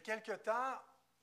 [0.00, 0.80] a quelque temps,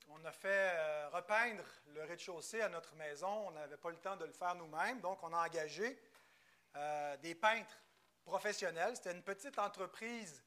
[0.09, 3.47] on a fait euh, repeindre le rez-de-chaussée à notre maison.
[3.47, 5.99] On n'avait pas le temps de le faire nous-mêmes, donc on a engagé
[6.75, 7.75] euh, des peintres
[8.23, 8.95] professionnels.
[8.95, 10.43] C'était une petite entreprise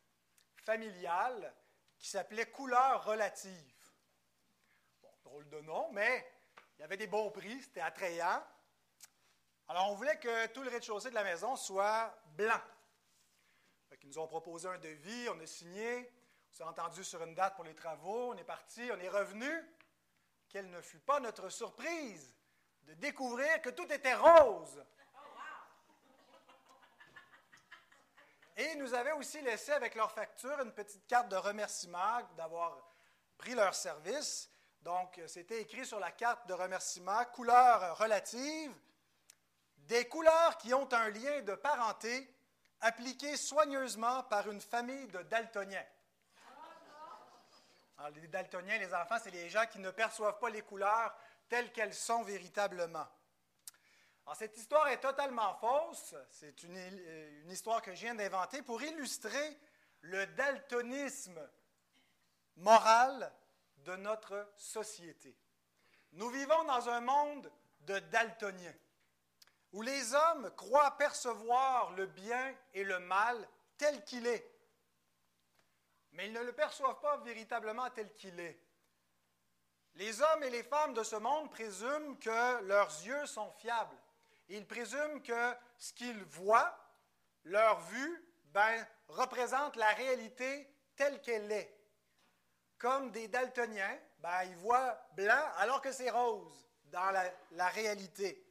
[0.54, 1.52] familiale
[1.98, 3.74] qui s'appelait Couleur Relative.
[5.02, 6.32] Bon, drôle de nom, mais
[6.78, 8.44] il y avait des bons prix, c'était attrayant.
[9.66, 12.60] Alors, on voulait que tout le rez-de-chaussée de la maison soit blanc.
[14.02, 16.10] Ils nous ont proposé un devis, on a signé,
[16.50, 19.50] on s'est entendu sur une date pour les travaux, on est parti, on est revenu.
[20.48, 22.34] Quelle ne fut pas notre surprise
[22.82, 24.84] de découvrir que tout était rose.
[28.56, 32.76] Et ils nous avaient aussi laissé avec leur facture une petite carte de remerciement d'avoir
[33.38, 34.50] pris leur service.
[34.82, 38.74] Donc, c'était écrit sur la carte de remerciement, couleurs relatives,
[39.76, 42.34] des couleurs qui ont un lien de parenté
[42.80, 45.86] appliqué soigneusement par une famille de daltoniens.
[48.08, 51.14] Les daltoniens, les enfants, c'est les gens qui ne perçoivent pas les couleurs
[51.48, 53.06] telles qu'elles sont véritablement.
[54.24, 56.14] Alors, cette histoire est totalement fausse.
[56.30, 59.58] C'est une, une, histoire que je viens d'inventer pour illustrer
[60.02, 61.40] le daltonisme
[62.56, 63.32] moral
[63.78, 65.36] de notre société.
[66.12, 68.74] Nous vivons dans un monde de daltoniens
[69.72, 74.49] où les hommes croient percevoir le bien et le mal tel qu'il est,
[76.12, 78.60] mais ils ne le perçoivent pas véritablement tel qu'il est.
[79.94, 83.96] Les hommes et les femmes de ce monde présument que leurs yeux sont fiables.
[84.48, 86.76] Ils présument que ce qu'ils voient,
[87.44, 91.76] leur vue, ben, représente la réalité telle qu'elle est.
[92.78, 98.49] Comme des daltoniens, ben, ils voient blanc alors que c'est rose dans la, la réalité.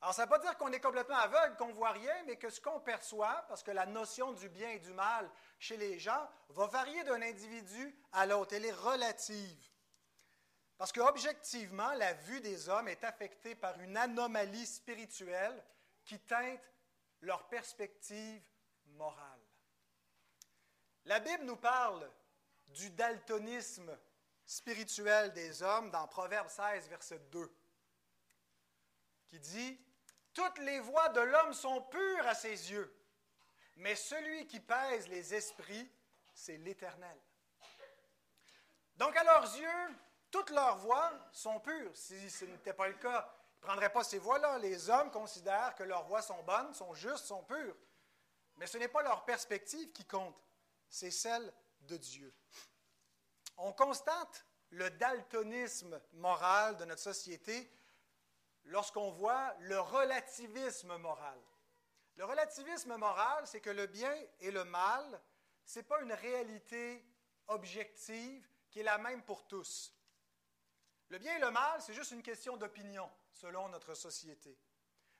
[0.00, 2.36] Alors, ça ne veut pas dire qu'on est complètement aveugle, qu'on ne voit rien, mais
[2.36, 5.98] que ce qu'on perçoit, parce que la notion du bien et du mal chez les
[5.98, 8.54] gens va varier d'un individu à l'autre.
[8.54, 9.70] Elle est relative.
[10.76, 15.64] Parce qu'objectivement, la vue des hommes est affectée par une anomalie spirituelle
[16.04, 16.60] qui teinte
[17.22, 18.42] leur perspective
[18.84, 19.40] morale.
[21.06, 22.10] La Bible nous parle
[22.68, 23.96] du daltonisme
[24.44, 27.50] spirituel des hommes dans Proverbe 16, verset 2,
[29.28, 29.85] qui dit
[30.36, 32.94] toutes les voies de l'homme sont pures à ses yeux,
[33.76, 35.90] mais celui qui pèse les esprits,
[36.34, 37.18] c'est l'Éternel.
[38.98, 39.96] Donc à leurs yeux,
[40.30, 41.96] toutes leurs voies sont pures.
[41.96, 44.58] Si ce n'était pas le cas, ils ne prendraient pas ces voies-là.
[44.58, 47.76] Les hommes considèrent que leurs voies sont bonnes, sont justes, sont pures.
[48.56, 50.36] Mais ce n'est pas leur perspective qui compte,
[50.90, 52.34] c'est celle de Dieu.
[53.56, 57.70] On constate le daltonisme moral de notre société
[58.66, 61.38] lorsqu'on voit le relativisme moral.
[62.16, 65.20] Le relativisme moral, c'est que le bien et le mal,
[65.64, 67.04] ce n'est pas une réalité
[67.48, 69.92] objective qui est la même pour tous.
[71.08, 74.58] Le bien et le mal, c'est juste une question d'opinion selon notre société.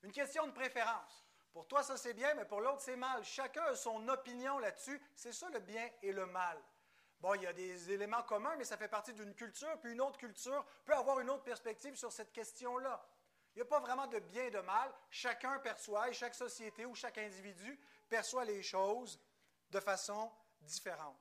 [0.02, 1.24] Une question de préférence.
[1.52, 3.24] Pour toi, ça c'est bien, mais pour l'autre, c'est mal.
[3.24, 5.00] Chacun a son opinion là-dessus.
[5.14, 6.62] C'est ça le bien et le mal.
[7.20, 10.00] Bon, il y a des éléments communs, mais ça fait partie d'une culture, puis une
[10.00, 13.02] autre culture peut avoir une autre perspective sur cette question-là.
[13.56, 14.94] Il n'y a pas vraiment de bien et de mal.
[15.09, 19.19] Chacun perçoit, et chaque société ou chaque individu perçoit les choses
[19.71, 20.31] de façon
[20.61, 21.19] différente.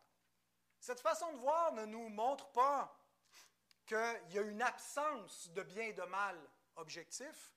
[0.77, 2.93] Cette façon de voir ne nous montre pas
[3.85, 6.37] qu'il y a une absence de bien et de mal
[6.75, 7.55] objectif,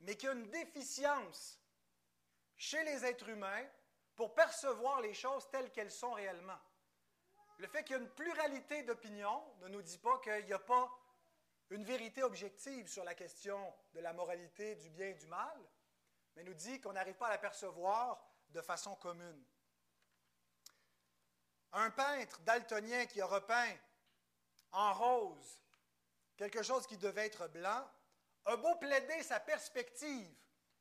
[0.00, 1.58] mais qu'il y a une déficience
[2.54, 3.66] chez les êtres humains
[4.14, 6.60] pour percevoir les choses telles qu'elles sont réellement.
[7.56, 10.58] Le fait qu'il y a une pluralité d'opinions ne nous dit pas qu'il n'y a
[10.58, 10.90] pas
[11.72, 15.58] une vérité objective sur la question de la moralité du bien et du mal,
[16.36, 19.44] mais nous dit qu'on n'arrive pas à l'apercevoir de façon commune.
[21.72, 23.74] Un peintre daltonien qui a repeint
[24.72, 25.60] en rose
[26.36, 27.88] quelque chose qui devait être blanc
[28.44, 30.28] a beau plaider sa perspective.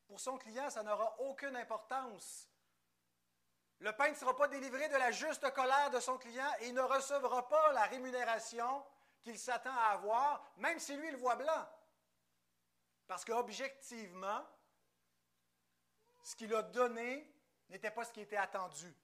[0.08, 2.50] Pour son client, ça n'aura aucune importance.
[3.80, 6.74] Le peintre ne sera pas délivré de la juste colère de son client et il
[6.74, 8.84] ne recevra pas la rémunération
[9.22, 11.70] qu'il s'attend à avoir, même si lui le voit blanc.
[13.08, 14.46] Parce qu'objectivement,
[16.24, 17.34] ce qu'il a donné
[17.70, 18.96] n'était pas ce qui était attendu.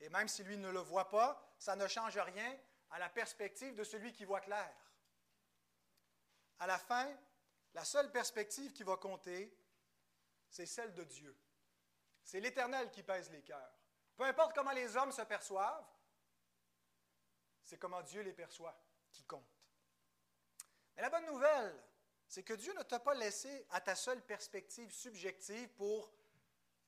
[0.00, 2.58] Et même si lui ne le voit pas, ça ne change rien
[2.90, 4.74] à la perspective de celui qui voit clair.
[6.58, 7.08] À la fin,
[7.74, 9.56] la seule perspective qui va compter,
[10.48, 11.36] c'est celle de Dieu.
[12.22, 13.78] C'est l'Éternel qui pèse les cœurs.
[14.16, 15.86] Peu importe comment les hommes se perçoivent,
[17.62, 18.78] c'est comment Dieu les perçoit
[19.12, 19.55] qui compte.
[20.96, 21.82] Mais la bonne nouvelle,
[22.26, 26.12] c'est que Dieu ne t'a pas laissé à ta seule perspective subjective pour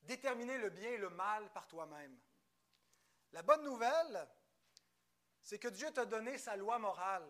[0.01, 2.17] déterminer le bien et le mal par toi-même.
[3.31, 4.27] La bonne nouvelle,
[5.43, 7.27] c'est que Dieu t'a donné sa loi morale,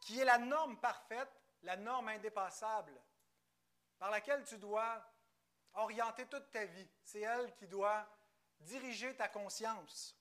[0.00, 1.30] qui est la norme parfaite,
[1.62, 2.98] la norme indépassable,
[3.98, 5.02] par laquelle tu dois
[5.74, 6.88] orienter toute ta vie.
[7.02, 8.06] C'est elle qui doit
[8.60, 10.16] diriger ta conscience.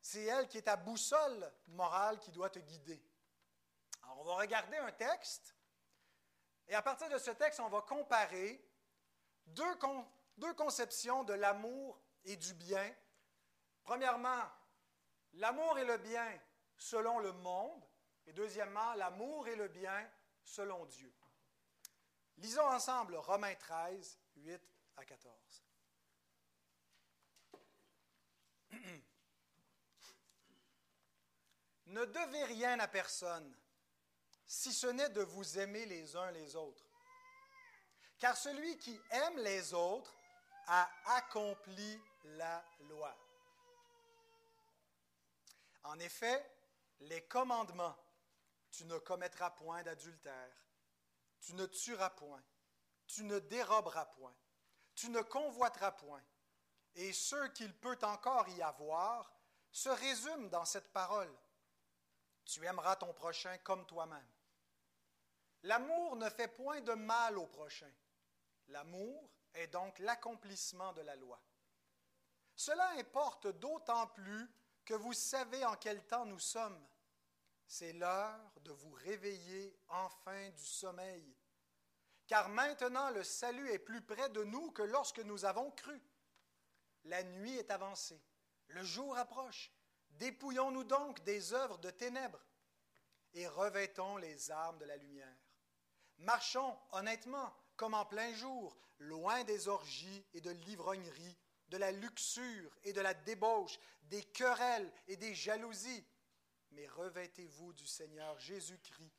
[0.00, 3.02] C'est elle qui est ta boussole morale qui doit te guider.
[4.02, 5.54] Alors, on va regarder un texte,
[6.68, 8.64] et à partir de ce texte, on va comparer
[9.46, 9.78] deux,
[10.36, 12.94] deux conceptions de l'amour et du bien.
[13.82, 14.50] Premièrement,
[15.34, 16.40] l'amour et le bien
[16.76, 17.84] selon le monde,
[18.26, 20.10] et deuxièmement, l'amour et le bien
[20.44, 21.12] selon Dieu.
[22.38, 24.60] Lisons ensemble Romains 13, 8
[24.96, 25.64] à 14.
[31.86, 33.54] ne devez rien à personne,
[34.54, 36.84] si ce n'est de vous aimer les uns les autres.
[38.18, 40.14] Car celui qui aime les autres
[40.66, 43.16] a accompli la loi.
[45.84, 46.54] En effet,
[47.00, 47.96] les commandements,
[48.70, 50.54] tu ne commettras point d'adultère,
[51.40, 52.44] tu ne tueras point,
[53.06, 54.36] tu ne déroberas point,
[54.94, 56.22] tu ne convoiteras point,
[56.94, 59.32] et ce qu'il peut encore y avoir
[59.70, 61.34] se résume dans cette parole.
[62.44, 64.28] Tu aimeras ton prochain comme toi-même.
[65.64, 67.90] L'amour ne fait point de mal au prochain.
[68.68, 71.40] L'amour est donc l'accomplissement de la loi.
[72.54, 74.48] Cela importe d'autant plus
[74.84, 76.84] que vous savez en quel temps nous sommes.
[77.66, 81.36] C'est l'heure de vous réveiller enfin du sommeil.
[82.26, 86.00] Car maintenant le salut est plus près de nous que lorsque nous avons cru.
[87.04, 88.22] La nuit est avancée,
[88.68, 89.72] le jour approche.
[90.10, 92.44] Dépouillons-nous donc des œuvres de ténèbres
[93.34, 95.41] et revêtons les armes de la lumière.
[96.22, 101.36] Marchons honnêtement, comme en plein jour, loin des orgies et de l'ivrognerie,
[101.68, 106.06] de la luxure et de la débauche, des querelles et des jalousies.
[106.70, 109.12] Mais revêtez-vous du Seigneur Jésus-Christ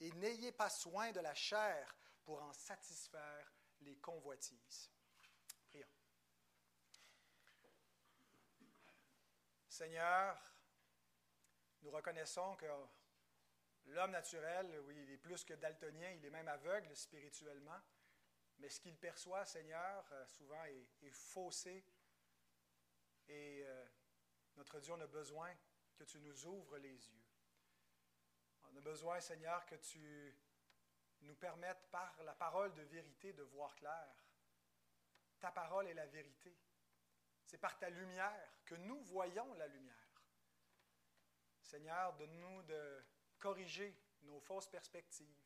[0.00, 1.94] et n'ayez pas soin de la chair
[2.24, 4.90] pour en satisfaire les convoitises.
[9.68, 10.42] Seigneur,
[11.82, 12.64] nous reconnaissons que
[13.86, 17.80] l'homme naturel, oui, il est plus que daltonien, il est même aveugle spirituellement,
[18.58, 21.84] mais ce qu'il perçoit, Seigneur, euh, souvent est, faussé.
[23.28, 23.86] Et euh,
[24.56, 25.54] notre Dieu, on a besoin
[25.94, 27.24] que tu nous ouvres les yeux.
[28.62, 30.34] On a besoin, Seigneur, que tu
[31.20, 34.14] nous permettes par la parole de vérité de voir clair.
[35.38, 36.56] Ta parole est la vérité.
[37.44, 39.94] C'est par ta lumière que nous voyons la lumière.
[41.60, 43.04] Seigneur, donne-nous de
[43.38, 45.42] corriger nos fausses perspectives.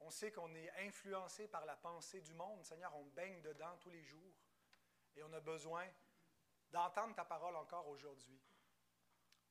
[0.00, 2.64] On sait qu'on est influencé par la pensée du monde.
[2.64, 4.34] Seigneur, on baigne dedans tous les jours.
[5.16, 5.86] Et on a besoin
[6.70, 8.40] d'entendre ta parole encore aujourd'hui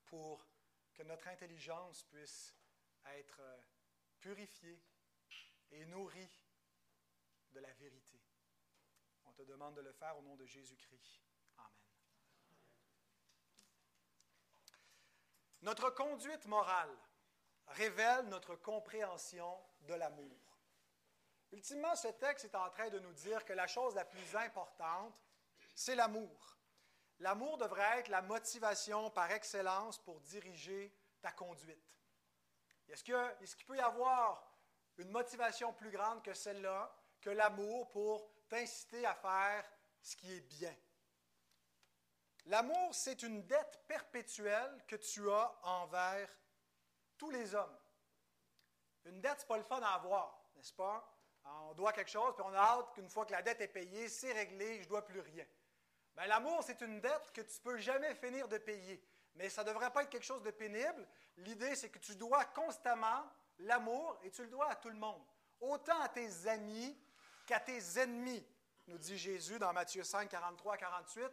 [0.05, 0.45] pour
[0.93, 2.55] que notre intelligence puisse
[3.05, 3.61] être euh,
[4.19, 4.81] purifiée
[5.71, 6.39] et nourrie
[7.51, 8.21] de la vérité.
[9.25, 11.21] On te demande de le faire au nom de Jésus-Christ.
[15.61, 16.95] Notre conduite morale
[17.67, 20.37] révèle notre compréhension de l'amour.
[21.51, 25.13] Ultimement, ce texte est en train de nous dire que la chose la plus importante,
[25.73, 26.57] c'est l'amour.
[27.19, 31.81] L'amour devrait être la motivation par excellence pour diriger ta conduite.
[32.89, 34.51] Est-ce qu'il peut y avoir
[34.97, 39.65] une motivation plus grande que celle-là, que l'amour pour t'inciter à faire
[40.01, 40.75] ce qui est bien?
[42.45, 46.29] L'amour, c'est une dette perpétuelle que tu as envers
[47.17, 47.77] tous les hommes.
[49.05, 51.11] Une dette, ce n'est pas le fun à avoir, n'est-ce pas?
[51.45, 54.09] On doit quelque chose, puis on a hâte qu'une fois que la dette est payée,
[54.09, 55.45] c'est réglé, je ne dois plus rien.
[56.15, 59.03] Mais l'amour, c'est une dette que tu ne peux jamais finir de payer.
[59.35, 61.07] Mais ça ne devrait pas être quelque chose de pénible.
[61.37, 63.23] L'idée, c'est que tu dois constamment
[63.59, 65.21] l'amour et tu le dois à tout le monde.
[65.59, 66.97] Autant à tes amis
[67.45, 68.45] qu'à tes ennemis,
[68.87, 71.23] nous dit Jésus dans Matthieu 5, 43 48.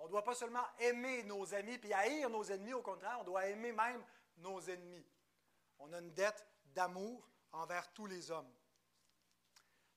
[0.00, 3.24] On ne doit pas seulement aimer nos amis puis haïr nos ennemis, au contraire, on
[3.24, 4.04] doit aimer même
[4.38, 5.06] nos ennemis.
[5.86, 8.52] On a une dette d'amour envers tous les hommes.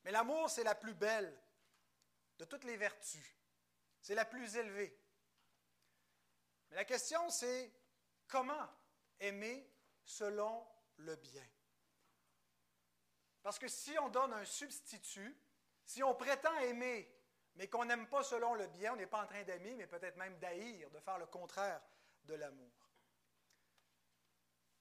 [0.04, 1.34] Mais l'amour, c'est la plus belle
[2.38, 3.36] de toutes les vertus.
[4.02, 4.96] C'est la plus élevée.
[6.68, 7.72] Mais la question, c'est
[8.26, 8.68] comment
[9.18, 9.66] aimer
[10.04, 10.66] selon
[10.98, 11.46] le bien?
[13.42, 15.40] Parce que si on donne un substitut,
[15.86, 17.10] si on prétend aimer
[17.54, 20.16] mais qu'on n'aime pas selon le bien, on n'est pas en train d'aimer, mais peut-être
[20.16, 21.82] même d'haïr, de faire le contraire
[22.22, 22.87] de l'amour.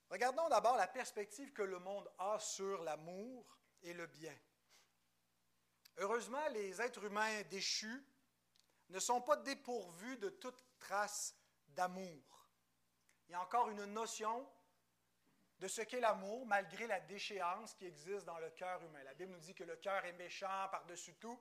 [0.10, 4.36] Regardons d'abord la perspective que le monde a sur l'amour et le bien.
[5.98, 8.06] Heureusement, les êtres humains déchus
[8.90, 11.36] ne sont pas dépourvus de toute trace
[11.70, 12.50] d'amour.
[13.28, 14.48] il y a encore une notion
[15.60, 19.04] de ce qu'est l'amour, malgré la déchéance qui existe dans le cœur humain.
[19.04, 21.40] La Bible nous dit que le cœur est méchant par-dessus tout,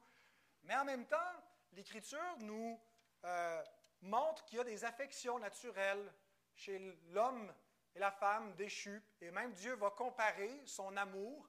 [0.64, 2.80] mais en même temps, l'Écriture nous
[3.24, 3.62] euh,
[4.00, 6.12] montre qu'il y a des affections naturelles
[6.54, 6.78] chez
[7.10, 7.54] l'homme
[7.96, 11.48] et la femme déchus, et même Dieu va comparer son amour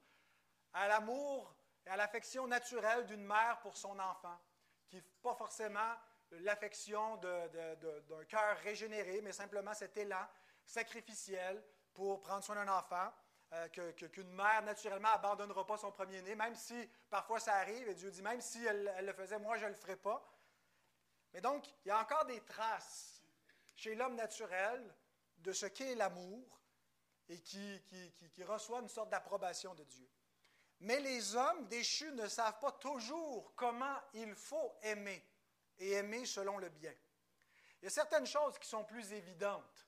[0.72, 1.54] à l'amour
[1.86, 4.40] et à l'affection naturelle d'une mère pour son enfant,
[4.88, 5.94] qui n'est pas forcément
[6.32, 10.26] l'affection d'un cœur régénéré, mais simplement cet élan
[10.66, 11.62] sacrificiel
[11.94, 13.12] pour prendre soin d'un enfant,
[13.54, 18.10] euh, qu'une mère naturellement abandonnera pas son premier-né, même si parfois ça arrive, et Dieu
[18.10, 20.26] dit, même si elle, le faisait, moi je ne le ferai pas.
[21.34, 23.22] Mais donc, il y a encore des traces
[23.76, 24.94] chez l'homme naturel
[25.48, 26.60] de ce qu'est l'amour
[27.30, 27.82] et qui,
[28.44, 30.10] reçoit une sorte d'approbation de Dieu.
[30.82, 35.26] Mais les hommes déchus ne savent pas toujours comment il faut aimer
[35.80, 36.94] et aimer selon le bien.
[37.80, 39.88] Il y a certaines choses qui sont plus évidentes.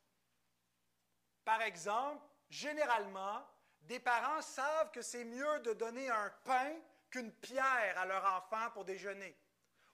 [1.43, 3.45] Par exemple, généralement,
[3.81, 6.73] des parents savent que c'est mieux de donner un pain
[7.09, 9.37] qu'une pierre à leur enfant pour déjeuner,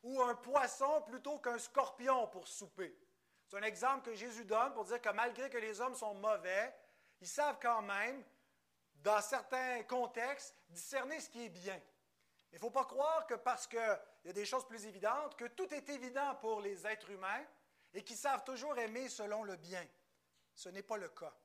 [0.03, 2.95] ou un poisson plutôt qu'un scorpion pour souper.
[3.47, 6.73] C'est un exemple que Jésus donne pour dire que malgré que les hommes sont mauvais,
[7.21, 8.23] ils savent quand même,
[8.95, 11.79] dans certains contextes, discerner ce qui est bien.
[12.51, 15.45] Il ne faut pas croire que parce qu'il y a des choses plus évidentes, que
[15.45, 17.45] tout est évident pour les êtres humains
[17.93, 19.85] et qu'ils savent toujours aimer selon le bien.
[20.53, 21.35] Ce n'est pas le cas.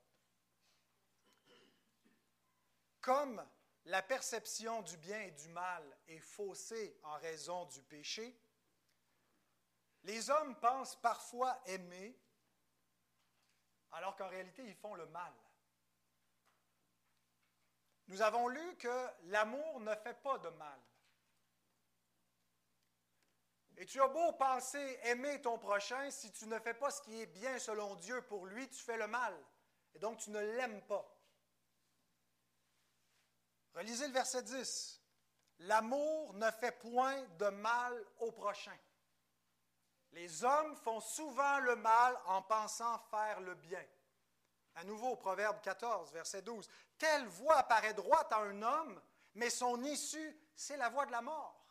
[3.00, 3.44] Comme
[3.86, 8.38] la perception du bien et du mal est faussée en raison du péché,
[10.04, 12.18] les hommes pensent parfois aimer
[13.92, 15.32] alors qu'en réalité ils font le mal.
[18.08, 20.80] Nous avons lu que l'amour ne fait pas de mal.
[23.76, 27.20] Et tu as beau penser aimer ton prochain, si tu ne fais pas ce qui
[27.20, 29.34] est bien selon Dieu pour lui, tu fais le mal.
[29.94, 31.06] Et donc tu ne l'aimes pas.
[33.74, 35.00] Relisez le verset 10.
[35.60, 38.76] L'amour ne fait point de mal au prochain.
[40.12, 43.84] Les hommes font souvent le mal en pensant faire le bien.
[44.74, 46.68] À nouveau, Proverbe 14, verset 12.
[46.98, 49.00] Telle voie paraît droite à un homme,
[49.34, 51.66] mais son issue, c'est la voie de la mort.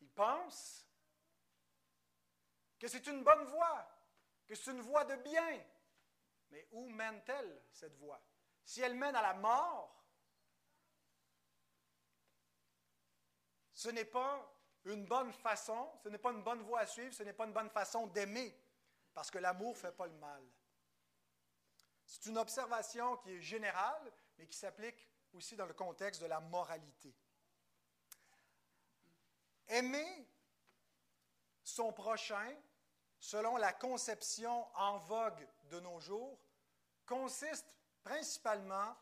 [0.00, 0.86] Il pense
[2.78, 3.88] que c'est une bonne voie,
[4.46, 5.64] que c'est une voie de bien.
[6.50, 8.20] Mais où mène-t-elle cette voie?
[8.68, 10.04] si elle mène à la mort,
[13.72, 14.57] ce n'est pas
[14.92, 17.52] une bonne façon, ce n'est pas une bonne voie à suivre, ce n'est pas une
[17.52, 18.54] bonne façon d'aimer,
[19.14, 20.42] parce que l'amour ne fait pas le mal.
[22.06, 26.40] C'est une observation qui est générale, mais qui s'applique aussi dans le contexte de la
[26.40, 27.14] moralité.
[29.68, 30.26] Aimer
[31.62, 32.56] son prochain,
[33.18, 36.40] selon la conception en vogue de nos jours,
[37.04, 38.96] consiste principalement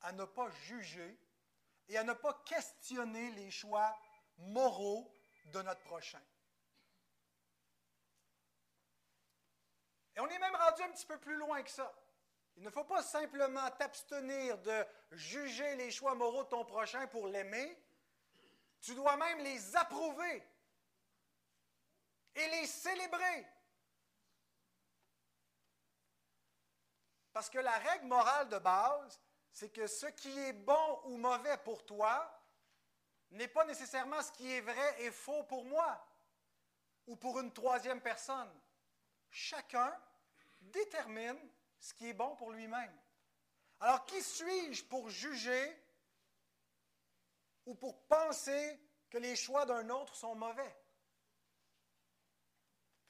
[0.00, 1.18] à ne pas juger
[1.88, 3.94] et à ne pas questionner les choix
[4.38, 5.12] moraux
[5.46, 6.22] de notre prochain.
[10.14, 11.92] Et on est même rendu un petit peu plus loin que ça.
[12.56, 17.28] Il ne faut pas simplement t'abstenir de juger les choix moraux de ton prochain pour
[17.28, 17.78] l'aimer.
[18.80, 20.42] Tu dois même les approuver
[22.34, 23.46] et les célébrer.
[27.34, 29.20] Parce que la règle morale de base,
[29.52, 32.35] c'est que ce qui est bon ou mauvais pour toi
[33.30, 36.06] n'est pas nécessairement ce qui est vrai et faux pour moi
[37.06, 38.50] ou pour une troisième personne.
[39.30, 39.92] Chacun
[40.60, 41.38] détermine
[41.78, 42.96] ce qui est bon pour lui-même.
[43.80, 45.82] Alors, qui suis-je pour juger
[47.66, 48.80] ou pour penser
[49.10, 50.76] que les choix d'un autre sont mauvais?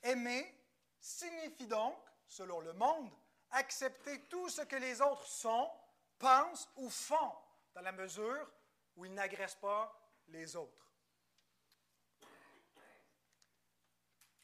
[0.02, 0.60] Aimer
[0.98, 1.96] signifie donc,
[2.26, 3.12] selon le monde,
[3.50, 5.70] accepter tout ce que les autres sont,
[6.18, 7.32] pensent ou font,
[7.74, 8.50] dans la mesure
[8.96, 10.92] où ils n'agressent pas les autres.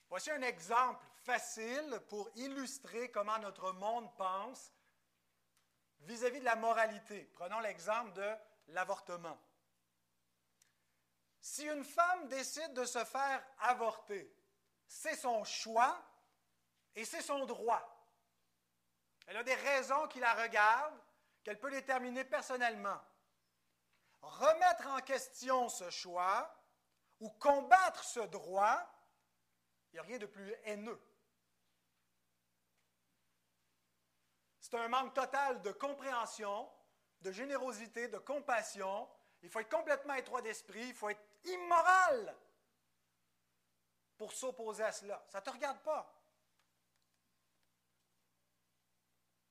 [0.08, 4.72] Voici un exemple facile pour illustrer comment notre monde pense
[6.00, 7.24] vis-à-vis de la moralité.
[7.32, 8.34] Prenons l'exemple de
[8.68, 9.38] l'avortement.
[11.40, 14.32] Si une femme décide de se faire avorter,
[14.86, 16.00] c'est son choix
[16.94, 17.88] et c'est son droit.
[19.26, 21.00] Elle a des raisons qui la regardent,
[21.42, 23.00] qu'elle peut déterminer personnellement.
[24.22, 26.52] Remettre en question ce choix
[27.20, 28.80] ou combattre ce droit,
[29.92, 31.00] il n'y a rien de plus haineux.
[34.60, 36.70] C'est un manque total de compréhension,
[37.20, 39.08] de générosité, de compassion.
[39.42, 42.36] Il faut être complètement étroit d'esprit, il faut être immoral
[44.16, 45.24] pour s'opposer à cela.
[45.28, 46.10] Ça ne te regarde pas.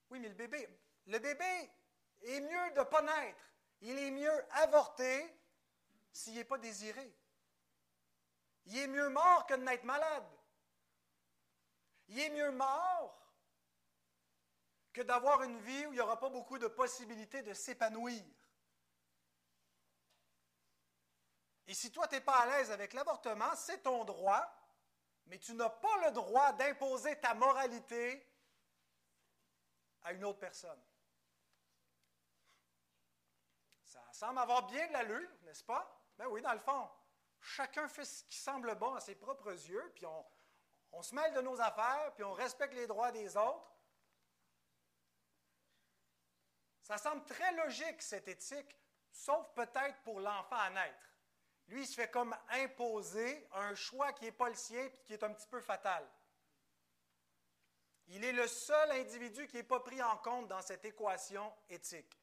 [0.10, 0.68] Oui, mais le bébé,
[1.08, 1.70] le bébé
[2.22, 3.51] est mieux de ne pas naître.
[3.82, 5.36] Il est mieux avorté
[6.14, 7.16] s'il n'est pas désiré.
[8.66, 10.30] Il est mieux mort que de naître malade.
[12.08, 13.18] Il est mieux mort
[14.94, 18.24] que d'avoir une vie où il n'y aura pas beaucoup de possibilités de s'épanouir.
[21.68, 24.46] Et si toi, tu n'es pas à l'aise avec l'avortement, c'est ton droit,
[25.28, 28.28] mais tu n'as pas le droit d'imposer ta moralité
[30.04, 30.84] à une autre personne.
[33.86, 36.00] Ça semble avoir bien de l'allure, n'est-ce pas?
[36.16, 36.88] Ben oui, dans le fond,
[37.40, 40.26] chacun fait ce qui semble bon à ses propres yeux, puis on,
[40.92, 43.74] on se mêle de nos affaires, puis on respecte les droits des autres.
[46.84, 48.80] Ça semble très logique, cette éthique,
[49.12, 51.16] sauf peut-être pour l'enfant à naître.
[51.70, 55.14] Lui, il se fait comme imposer un choix qui n'est pas le sien et qui
[55.14, 56.08] est un petit peu fatal.
[58.06, 62.21] Il est le seul individu qui n'est pas pris en compte dans cette équation éthique.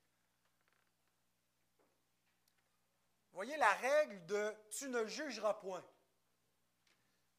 [3.33, 5.85] Voyez la règle de tu ne jugeras point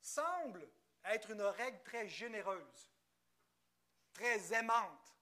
[0.01, 0.69] semble
[1.05, 2.91] être une règle très généreuse,
[4.13, 5.17] très aimante,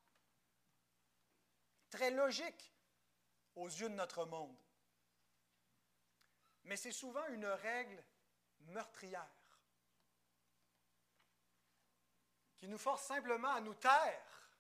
[1.90, 2.74] très logique
[3.56, 4.58] aux yeux de notre monde.
[6.64, 8.04] Mais c'est souvent une règle
[8.60, 9.30] meurtrière
[12.58, 14.52] qui nous force simplement à nous taire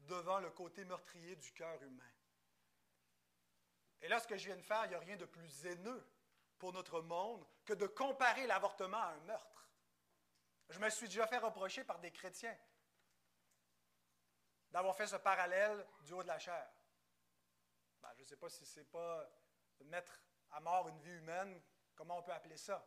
[0.00, 2.17] devant le côté meurtrier du cœur humain.
[4.02, 6.06] Et là, ce que je viens de faire, il n'y a rien de plus haineux
[6.58, 9.68] pour notre monde que de comparer l'avortement à un meurtre.
[10.70, 12.56] Je me suis déjà fait reprocher par des chrétiens
[14.70, 16.68] d'avoir fait ce parallèle du haut de la chair.
[18.02, 19.28] Ben, je ne sais pas si ce n'est pas
[19.86, 21.60] mettre à mort une vie humaine,
[21.94, 22.86] comment on peut appeler ça?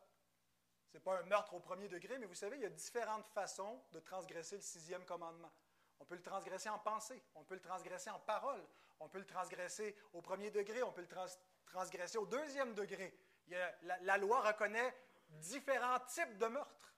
[0.87, 3.25] Ce n'est pas un meurtre au premier degré, mais vous savez, il y a différentes
[3.27, 5.51] façons de transgresser le sixième commandement.
[5.99, 8.65] On peut le transgresser en pensée, on peut le transgresser en parole,
[9.01, 11.27] on peut le transgresser au premier degré, on peut le
[11.65, 13.13] transgresser au deuxième degré.
[13.47, 14.95] la, loi reconnaît
[15.29, 16.95] différents types de meurtres.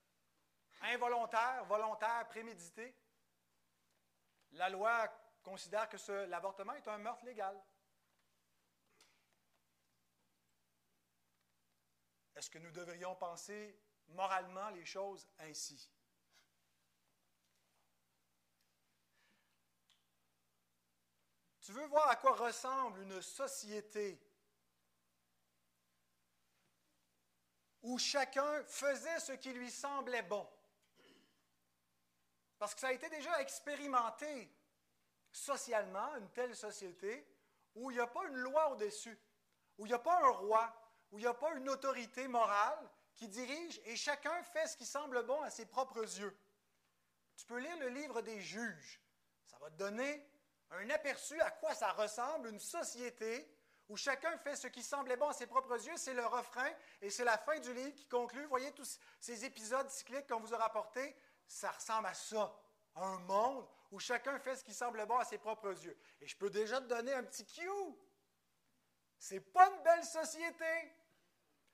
[0.82, 2.94] Involontaire, volontaire, prémédité.
[4.52, 5.08] La loi
[5.42, 7.60] considère que l'avortement est un meurtre légal.
[12.36, 15.89] Est-ce que nous devrions penser moralement les choses ainsi?
[21.63, 24.19] Tu veux voir à quoi ressemble une société
[27.82, 30.45] où chacun faisait ce qui lui semblait bon?
[32.60, 34.54] Parce que ça a été déjà expérimenté
[35.32, 37.26] socialement, une telle société,
[37.76, 39.17] où il n'y a pas une loi au-dessus,
[39.78, 40.73] où il n'y a pas un roi,
[41.12, 44.86] où il n'y a pas une autorité morale qui dirige et chacun fait ce qui
[44.86, 46.38] semble bon à ses propres yeux.
[47.38, 49.02] Tu peux lire le livre des juges.
[49.45, 50.28] Ça va te donner
[50.80, 53.48] un aperçu à quoi ça ressemble une société
[53.90, 55.98] où chacun fait ce qui semblait bon à ses propres yeux.
[55.98, 56.70] C'est le refrain
[57.02, 58.46] et c'est la fin du livre qui conclut.
[58.46, 61.16] Voyez tous ces épisodes cycliques qu'on vous a rapportés,
[61.48, 62.54] ça ressemble à ça,
[62.96, 65.98] un monde où chacun fait ce qui semble bon à ses propres yeux.
[66.22, 67.70] Et je peux déjà te donner un petit cue.
[69.20, 70.96] C'est pas une belle société.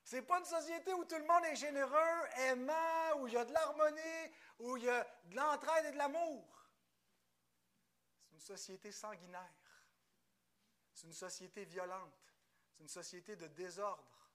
[0.03, 3.45] C'est pas une société où tout le monde est généreux, aimant, où il y a
[3.45, 6.58] de l'harmonie, où il y a de l'entraide et de l'amour.
[8.39, 9.51] Une société sanguinaire.
[10.93, 12.31] C'est une société violente.
[12.71, 14.29] C'est une société de désordre.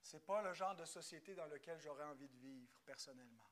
[0.00, 3.50] Ce n'est pas le genre de société dans lequel j'aurais envie de vivre personnellement.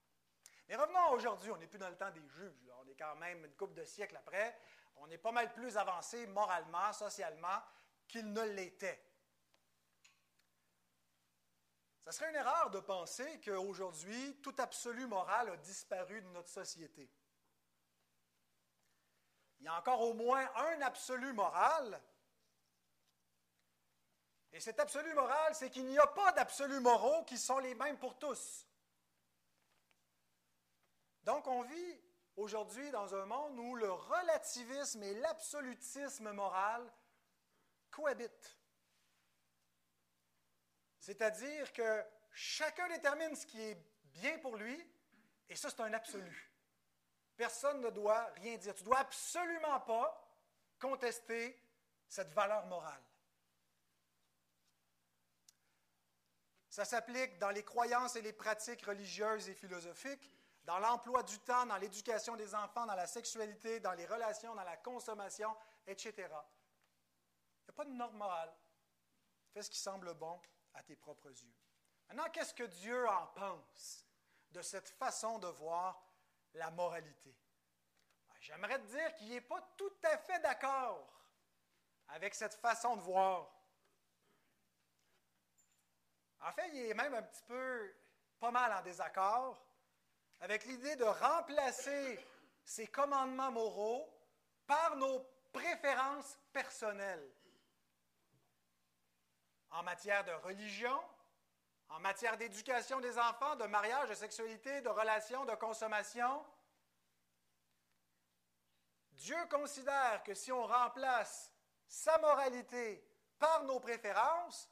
[0.67, 2.71] Mais revenons aujourd'hui, on n'est plus dans le temps des juges.
[2.79, 4.59] On est quand même une couple de siècles après.
[4.97, 7.61] On est pas mal plus avancé moralement, socialement,
[8.09, 9.05] qu'il ne l'était.
[12.01, 17.11] Ce serait une erreur de penser qu'aujourd'hui, tout absolu moral a disparu de notre société.
[19.67, 22.01] Il y a encore au moins un absolu moral.
[24.53, 27.99] Et cet absolu moral, c'est qu'il n'y a pas d'absolus moraux qui sont les mêmes
[27.99, 28.65] pour tous.
[31.25, 32.01] Donc on vit
[32.37, 36.89] aujourd'hui dans un monde où le relativisme et l'absolutisme moral
[37.91, 38.57] cohabitent.
[41.01, 44.81] C'est-à-dire que chacun détermine ce qui est bien pour lui,
[45.49, 46.53] et ça, c'est un absolu.
[47.37, 48.75] Personne ne doit rien dire.
[48.75, 50.23] Tu ne dois absolument pas
[50.79, 51.61] contester
[52.09, 53.03] cette valeur morale.
[56.71, 60.31] Ça s'applique dans les croyances et les pratiques religieuses et philosophiques,
[60.65, 64.65] dans l'emploi du temps, dans l'éducation des enfants, dans la sexualité, dans les relations, dans
[64.65, 66.13] la consommation, etc.
[66.19, 68.53] Il n'y a pas de norme morale.
[69.55, 70.39] Fais ce qui semble bon
[70.75, 71.55] à tes propres yeux.
[72.09, 74.05] Maintenant, qu'est-ce que Dieu en pense
[74.51, 76.06] de cette façon de voir
[76.57, 77.35] la moralité.
[78.29, 81.13] Ben, j'aimerais te dire qu'il n'est pas tout à fait d'accord
[82.09, 83.51] avec cette façon de voir.
[86.41, 87.95] En fait, il est même un petit peu,
[88.39, 89.63] pas mal en désaccord
[90.41, 92.19] avec l'idée de remplacer
[92.65, 94.07] ces commandements moraux
[94.67, 95.21] par nos
[95.53, 97.33] préférences personnelles
[99.71, 101.01] en matière de religion,
[101.89, 106.45] en matière d'éducation des enfants, de mariage, de sexualité, de relations, de consommation.
[109.13, 111.53] Dieu considère que si on remplace
[111.87, 113.05] sa moralité
[113.39, 114.69] par nos préférences,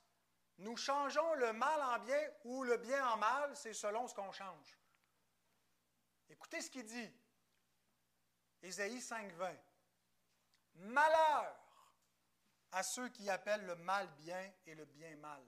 [0.59, 4.33] nous changeons le mal en bien ou le bien en mal, c'est selon ce qu'on
[4.33, 4.79] change.
[6.29, 7.13] Écoutez ce qu'il dit.
[8.63, 9.57] Ésaïe 5.20.
[10.77, 11.57] Malheur
[12.73, 15.43] à ceux qui appellent le mal bien et le bien mal,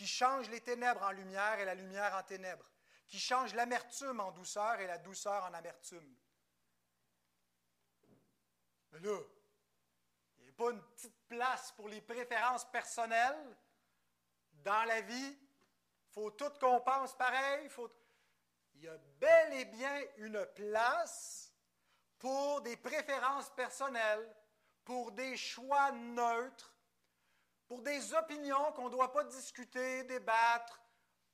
[0.00, 2.64] qui changent les ténèbres en lumière et la lumière en ténèbres,
[3.06, 6.16] qui changent l'amertume en douceur et la douceur en amertume.
[8.92, 9.18] Mais là,
[10.38, 13.58] il n'y a pas une petite place pour les préférences personnelles
[14.64, 15.36] dans la vie.
[15.36, 17.68] Il faut tout qu'on pense pareil.
[17.68, 17.90] Faut...
[18.76, 21.52] Il y a bel et bien une place
[22.18, 24.34] pour des préférences personnelles,
[24.82, 26.74] pour des choix neutres,
[27.70, 30.82] pour des opinions qu'on ne doit pas discuter, débattre,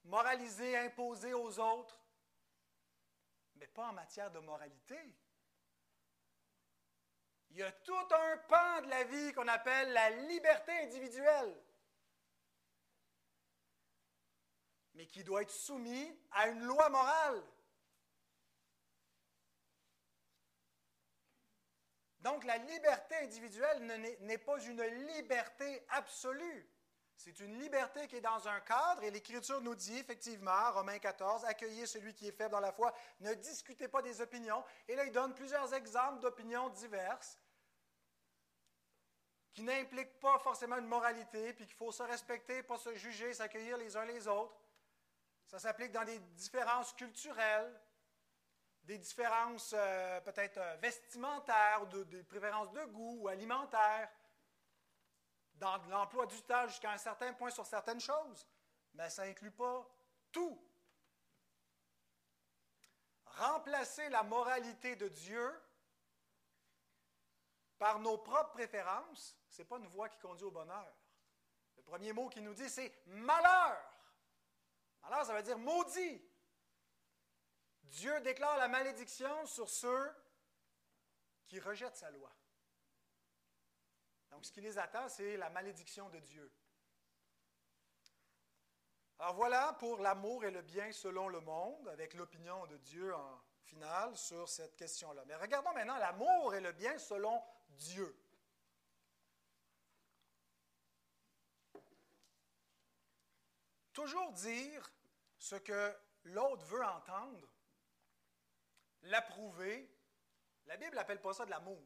[0.05, 1.99] moraliser, imposer aux autres,
[3.55, 4.99] mais pas en matière de moralité.
[7.49, 11.59] Il y a tout un pan de la vie qu'on appelle la liberté individuelle,
[14.93, 17.43] mais qui doit être soumis à une loi morale.
[22.27, 26.69] Donc la liberté individuelle n'est pas une liberté absolue.
[27.17, 31.45] C'est une liberté qui est dans un cadre, et l'Écriture nous dit effectivement, Romains 14,
[31.45, 34.65] accueillez celui qui est faible dans la foi, ne discutez pas des opinions.
[34.89, 37.39] Et là, il donne plusieurs exemples d'opinions diverses
[39.53, 43.77] qui n'impliquent pas forcément une moralité, puis qu'il faut se respecter, pas se juger, s'accueillir
[43.77, 44.61] les uns les autres.
[45.47, 47.81] Ça s'applique dans des différences culturelles,
[48.87, 54.09] des différences euh, peut-être euh, vestimentaires, des préférences de goût ou alimentaires,
[55.55, 58.47] dans l'emploi du temps jusqu'à un certain point sur certaines choses,
[58.95, 59.89] mais ça n'inclut pas
[60.31, 60.63] tout.
[63.25, 65.61] Remplacer la moralité de Dieu
[67.79, 70.95] par nos propres préférences, ce n'est pas une voie qui conduit au bonheur.
[71.77, 73.77] Le premier mot qui nous dit, c'est malheur.
[75.03, 76.23] Malheur, ça veut dire maudit.
[77.87, 80.13] Dieu déclare la malédiction sur ceux
[81.47, 82.31] qui rejettent sa loi.
[84.31, 86.53] Donc, ce qui les attend, c'est la malédiction de Dieu.
[89.19, 93.41] Alors voilà pour l'amour et le bien selon le monde, avec l'opinion de Dieu en
[93.63, 95.25] finale sur cette question-là.
[95.27, 98.15] Mais regardons maintenant l'amour et le bien selon Dieu.
[103.95, 104.93] Toujours dire
[105.39, 107.49] ce que l'autre veut entendre
[109.07, 109.91] l'approuver,
[110.67, 111.83] la Bible n'appelle pas ça de l'amour.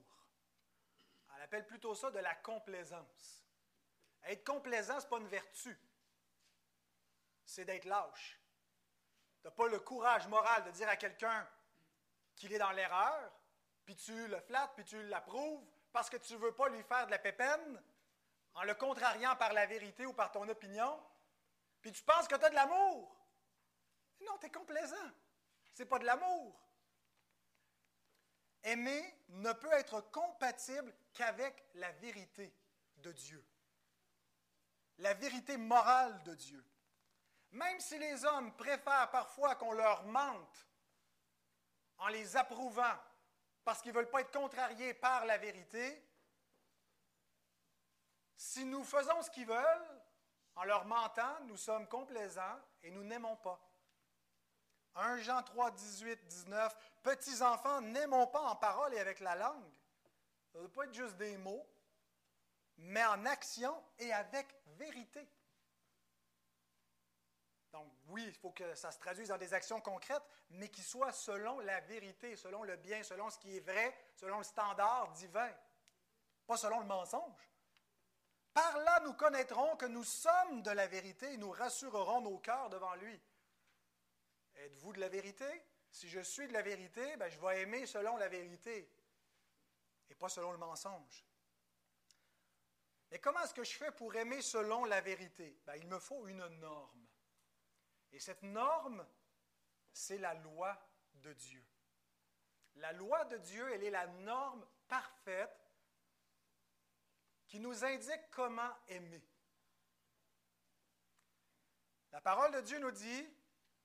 [1.36, 3.46] Elle appelle plutôt ça de la complaisance.
[4.24, 5.78] Être complaisant, ce n'est pas une vertu.
[7.44, 8.38] C'est d'être lâche.
[9.40, 11.48] Tu n'as pas le courage moral de dire à quelqu'un
[12.36, 13.32] qu'il est dans l'erreur,
[13.84, 17.06] puis tu le flattes, puis tu l'approuves, parce que tu ne veux pas lui faire
[17.06, 17.82] de la pépenne,
[18.54, 21.02] en le contrariant par la vérité ou par ton opinion,
[21.80, 23.16] puis tu penses que tu as de l'amour.
[24.20, 24.96] Non, tu es complaisant.
[25.74, 26.60] Ce n'est pas de l'amour.
[28.62, 32.54] Aimer ne peut être compatible qu'avec la vérité
[32.98, 33.44] de Dieu,
[34.98, 36.64] la vérité morale de Dieu.
[37.52, 40.66] Même si les hommes préfèrent parfois qu'on leur mente
[41.98, 42.96] en les approuvant
[43.64, 46.06] parce qu'ils ne veulent pas être contrariés par la vérité,
[48.36, 50.02] si nous faisons ce qu'ils veulent
[50.54, 53.60] en leur mentant, nous sommes complaisants et nous n'aimons pas.
[54.94, 56.76] 1 Jean 3, 18, 19.
[57.02, 59.70] Petits enfants, n'aimons pas en parole et avec la langue.
[60.52, 61.66] Ça ne doit pas être juste des mots,
[62.78, 65.28] mais en action et avec vérité.
[67.72, 71.12] Donc oui, il faut que ça se traduise dans des actions concrètes, mais qui soient
[71.12, 75.50] selon la vérité, selon le bien, selon ce qui est vrai, selon le standard divin,
[76.46, 77.48] pas selon le mensonge.
[78.52, 82.68] Par là, nous connaîtrons que nous sommes de la vérité et nous rassurerons nos cœurs
[82.70, 83.20] devant lui.
[84.60, 85.46] Êtes-vous de la vérité?
[85.90, 88.92] Si je suis de la vérité, ben, je vais aimer selon la vérité
[90.08, 91.26] et pas selon le mensonge.
[93.10, 95.58] Mais comment est-ce que je fais pour aimer selon la vérité?
[95.64, 97.06] Ben, il me faut une norme.
[98.12, 99.06] Et cette norme,
[99.92, 100.78] c'est la loi
[101.14, 101.64] de Dieu.
[102.76, 105.74] La loi de Dieu, elle est la norme parfaite
[107.46, 109.24] qui nous indique comment aimer.
[112.12, 113.28] La parole de Dieu nous dit,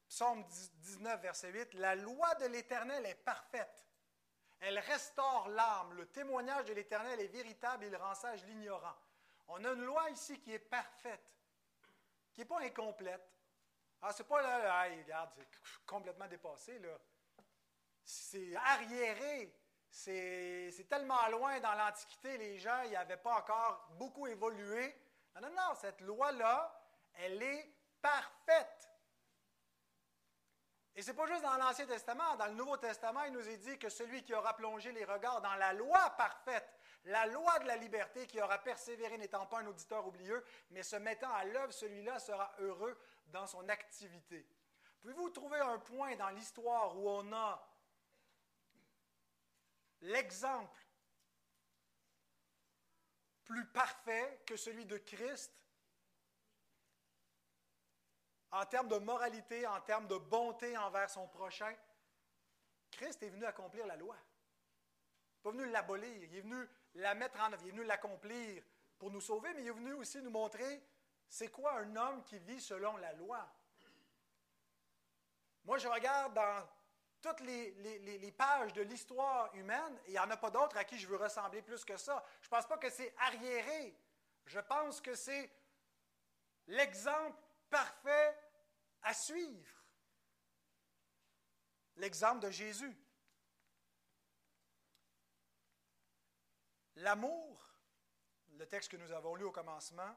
[0.07, 3.85] Psaume 19, verset 8, La loi de l'Éternel est parfaite.
[4.59, 5.93] Elle restaure l'âme.
[5.93, 8.95] Le témoignage de l'Éternel est véritable, il rend sage l'ignorant.
[9.47, 11.33] On a une loi ici qui est parfaite,
[12.33, 13.29] qui n'est pas incomplète.
[14.01, 15.47] Ah, c'est pas là, regarde, c'est
[15.85, 16.97] complètement dépassé, là.
[18.03, 19.53] C'est arriéré.
[19.89, 24.93] C'est tellement loin dans l'Antiquité, les gens n'y avaient pas encore beaucoup évolué.
[25.35, 26.77] Non, non, non, cette loi-là,
[27.13, 28.84] elle est parfaite.
[30.95, 33.57] Et ce n'est pas juste dans l'Ancien Testament, dans le Nouveau Testament, il nous est
[33.57, 37.65] dit que celui qui aura plongé les regards dans la loi parfaite, la loi de
[37.65, 41.73] la liberté, qui aura persévéré n'étant pas un auditeur oublieux, mais se mettant à l'œuvre,
[41.73, 44.47] celui-là sera heureux dans son activité.
[45.01, 47.67] Pouvez-vous trouver un point dans l'histoire où on a
[50.01, 50.79] l'exemple
[53.43, 55.51] plus parfait que celui de Christ
[58.55, 61.73] en termes de moralité, en termes de bonté envers son prochain.
[62.91, 64.15] Christ est venu accomplir la loi.
[64.15, 67.83] Il n'est pas venu l'abolir, il est venu la mettre en œuvre, il est venu
[67.83, 68.63] l'accomplir
[68.97, 70.81] pour nous sauver, mais il est venu aussi nous montrer
[71.27, 73.45] c'est quoi un homme qui vit selon la loi.
[75.65, 76.65] Moi, je regarde dans
[77.21, 80.97] toutes les, pages de l'histoire humaine, et il n'y en a pas d'autres à qui
[80.97, 82.23] je veux ressembler plus que ça.
[82.41, 83.99] Je ne pense pas que c'est arriéré.
[84.45, 85.51] Je pense que c'est
[86.67, 87.37] l'exemple
[87.69, 88.37] parfait
[89.05, 89.83] à suivre.
[91.95, 92.97] L'exemple de Jésus.
[96.97, 97.69] L'amour,
[98.57, 100.15] le texte que nous avons lu au commencement,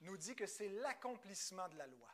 [0.00, 2.08] nous dit que c'est l'accomplissement de la loi.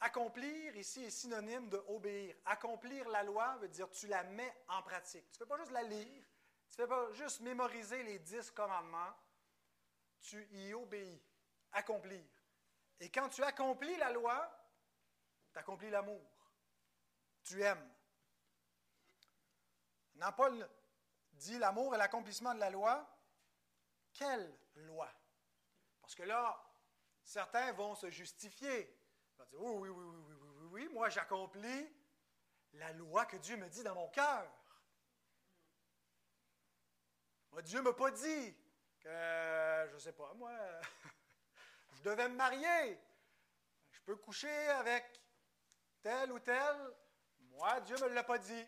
[0.00, 2.34] Accomplir ici est synonyme de obéir.
[2.46, 5.30] Accomplir la loi veut dire tu la mets en pratique.
[5.30, 6.24] Tu ne fais pas juste la lire,
[6.68, 9.14] tu ne fais pas juste mémoriser les dix commandements,
[10.20, 11.22] tu y obéis.
[11.72, 12.24] Accomplir.
[13.00, 14.50] Et quand tu accomplis la loi,
[15.52, 16.22] tu accomplis l'amour.
[17.42, 17.90] Tu aimes.
[20.18, 20.68] Quand Paul
[21.32, 23.06] dit l'amour et l'accomplissement de la loi.
[24.12, 25.10] Quelle loi?
[26.00, 26.62] Parce que là,
[27.22, 28.96] certains vont se justifier
[29.52, 31.92] oui, oui, oui, oui, oui, oui, oui, moi j'accomplis
[32.74, 34.50] la loi que Dieu me dit dans mon cœur.
[37.50, 38.54] Moi, Dieu ne m'a pas dit
[39.00, 39.08] que,
[39.88, 40.52] je ne sais pas, moi,
[42.00, 42.98] je devais me marier.
[43.90, 45.20] Je peux coucher avec
[46.00, 46.76] tel ou tel.
[47.50, 48.66] Moi, Dieu ne me l'a pas dit.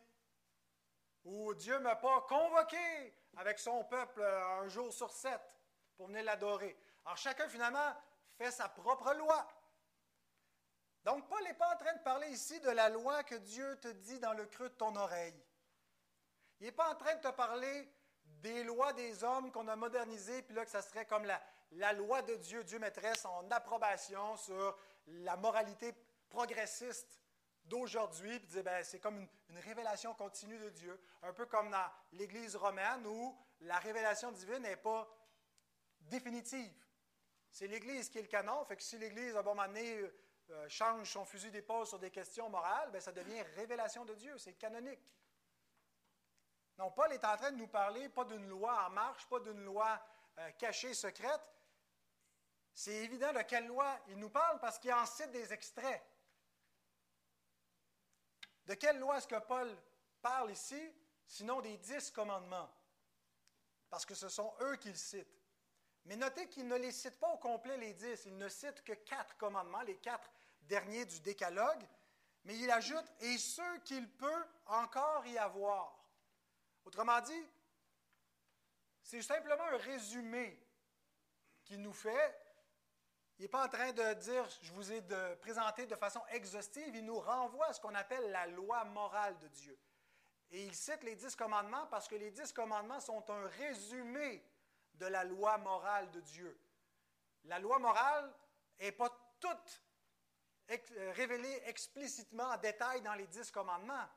[1.25, 5.57] Ou Dieu ne m'a pas convoqué avec son peuple un jour sur sept
[5.97, 6.77] pour venir l'adorer.
[7.07, 7.97] Alors chacun, finalement,
[8.37, 9.49] fait sa propre loi.
[11.05, 13.89] Donc, Paul n'est pas en train de parler ici de la loi que Dieu te
[13.89, 15.43] dit dans le creux de ton oreille.
[16.61, 17.91] Il n'est pas en train de te parler
[18.25, 21.41] des lois des hommes qu'on a modernisées, puis là que ça serait comme la,
[21.73, 22.65] la loi de Dieu.
[22.65, 25.95] Dieu mettrait son approbation sur la moralité
[26.29, 27.21] progressiste
[27.65, 31.91] d'aujourd'hui, puis disait, ben, c'est comme une, révélation continue de Dieu, un peu comme dans
[32.13, 35.09] l'Église romaine où la révélation divine n'est pas
[36.01, 36.73] définitive.
[37.51, 40.11] C'est l'Église qui est le canon, fait que si l'Église, à un moment donné,
[40.51, 44.37] euh, change son fusil d'épaule sur des questions morales, bien, ça devient révélation de Dieu,
[44.39, 45.13] c'est canonique.
[46.79, 49.63] Non, Paul est en train de nous parler pas d'une loi en marche, pas d'une
[49.63, 50.01] loi
[50.39, 51.53] euh, cachée, secrète.
[52.75, 56.03] C'est évident de quelle loi il nous parle parce qu'il en cite des extraits.
[58.67, 59.77] De quelle loi est-ce que Paul
[60.21, 60.81] parle ici,
[61.27, 62.71] sinon des dix commandements?
[63.91, 65.29] Parce que ce sont eux qu'il cite.
[66.05, 68.25] Mais notez qu'il ne les cite pas au complet, les dix.
[68.27, 70.31] Il ne cite que quatre commandements, les quatre
[70.63, 71.87] dernier du décalogue,
[72.45, 75.97] mais il ajoute et ceux qu'il peut encore y avoir.
[76.85, 77.47] Autrement dit,
[79.03, 80.59] c'est simplement un résumé
[81.65, 82.42] qu'il nous fait.
[83.39, 85.03] Il n'est pas en train de dire, je vous ai
[85.41, 89.49] présenté de façon exhaustive, il nous renvoie à ce qu'on appelle la loi morale de
[89.49, 89.79] Dieu.
[90.51, 94.45] Et il cite les dix commandements parce que les dix commandements sont un résumé
[94.95, 96.61] de la loi morale de Dieu.
[97.45, 98.31] La loi morale
[98.79, 99.83] n'est pas toute
[100.71, 104.09] euh, révélée explicitement en détail dans les dix commandements.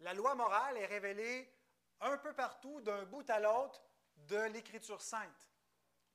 [0.00, 1.52] La loi morale est révélée
[2.00, 3.82] un peu partout, d'un bout à l'autre
[4.16, 5.50] de l'Écriture sainte.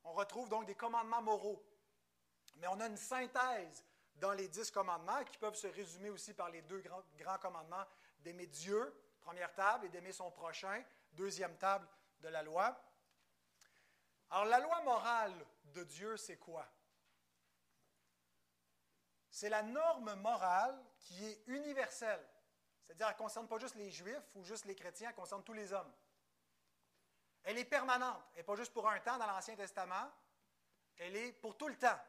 [0.04, 1.64] On retrouve donc des commandements moraux.
[2.56, 3.84] Mais on a une synthèse
[4.16, 7.86] dans les dix commandements qui peuvent se résumer aussi par les deux grands, commandements
[8.20, 11.88] d'aimer Dieu, première table, et d'aimer son prochain, deuxième table
[12.20, 12.80] de la loi.
[14.30, 16.68] Alors la loi morale de Dieu, c'est quoi?
[19.30, 22.24] C'est la norme morale qui est universelle.
[22.84, 25.54] C'est-à-dire, elle ne concerne pas juste les Juifs ou juste les chrétiens, elle concerne tous
[25.54, 25.92] les hommes.
[27.44, 28.24] Elle est permanente.
[28.34, 30.12] Elle n'est pas juste pour un temps dans l'Ancien Testament,
[30.98, 32.00] elle est pour tout le temps.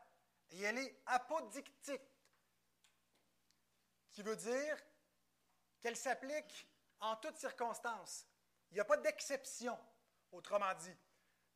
[0.50, 2.02] Et elle est apodictique,
[4.10, 4.76] qui veut dire
[5.80, 6.68] qu'elle s'applique
[7.00, 8.26] en toutes circonstances.
[8.70, 9.78] Il n'y a pas d'exception,
[10.30, 10.96] autrement dit.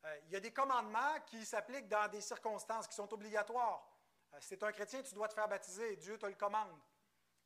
[0.05, 3.85] Euh, il y a des commandements qui s'appliquent dans des circonstances qui sont obligatoires.
[4.33, 6.79] Euh, si tu es un chrétien, tu dois te faire baptiser, Dieu te le commande.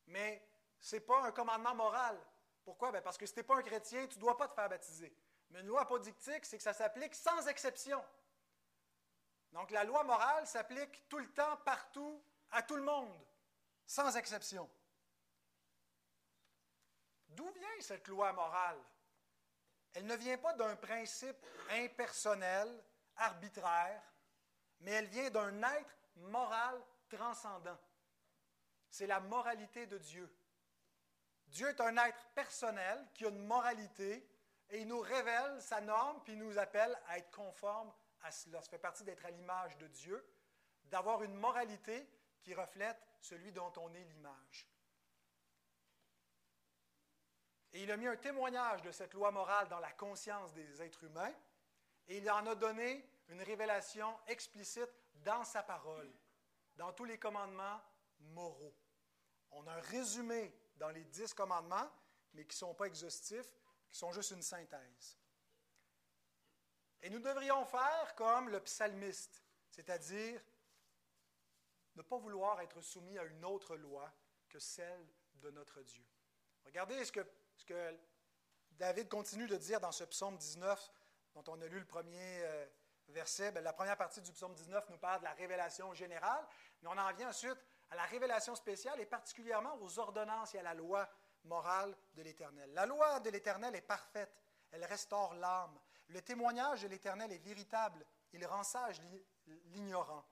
[0.07, 0.47] Mais
[0.79, 2.19] ce n'est pas un commandement moral.
[2.63, 2.91] Pourquoi?
[2.91, 4.69] Ben, parce que si tu n'es pas un chrétien, tu ne dois pas te faire
[4.69, 5.15] baptiser.
[5.53, 8.03] Mais une loi apodictique, c'est que ça s'applique sans exception.
[9.51, 13.15] Donc la loi morale s'applique tout le temps, partout, à tout le monde,
[13.85, 14.67] sans exception.
[17.27, 18.79] D'où vient cette loi morale?
[19.93, 22.83] Elle ne vient pas d'un principe impersonnel,
[23.15, 24.01] arbitraire,
[24.79, 27.77] mais elle vient d'un être moral transcendant.
[28.89, 30.35] C'est la moralité de Dieu.
[31.45, 34.27] Dieu est un être personnel qui a une moralité
[34.73, 38.59] et il nous révèle sa norme, puis il nous appelle à être conformes à cela.
[38.59, 40.27] Ça fait partie d'être à l'image de Dieu,
[40.86, 42.09] d'avoir une moralité
[42.41, 44.67] qui reflète celui dont on est l'image.
[47.71, 51.03] Et il a mis un témoignage de cette loi morale dans la conscience des êtres
[51.03, 51.33] humains,
[52.07, 54.91] et il en a donné une révélation explicite
[55.23, 56.12] dans sa parole,
[56.77, 57.79] dans tous les commandements
[58.19, 58.75] moraux.
[59.51, 61.91] On a un résumé dans les dix commandements,
[62.33, 63.53] mais qui ne sont pas exhaustifs,
[63.93, 65.17] qui sont juste une synthèse.
[67.03, 70.41] Et nous devrions faire comme le psalmiste, c'est-à-dire
[71.95, 74.12] ne pas vouloir être soumis à une autre loi
[74.49, 76.03] que celle de notre Dieu.
[76.65, 77.99] Regardez ce que,
[78.71, 80.91] David continue de dire dans ce psaume 19,
[81.36, 82.65] dont on a lu le premier euh,
[83.10, 83.51] verset.
[83.51, 86.43] Ben, la première partie du psaume 19 nous parle de la révélation générale,
[86.82, 90.63] mais on en vient ensuite à la révélation spéciale et particulièrement aux ordonnances et à
[90.63, 91.08] la loi
[91.45, 92.73] morale de l'Éternel.
[92.73, 95.79] La loi de l'Éternel est parfaite, elle restaure l'âme.
[96.08, 99.01] Le témoignage de l'Éternel est véritable, il rend sage
[99.65, 100.25] l'ignorant.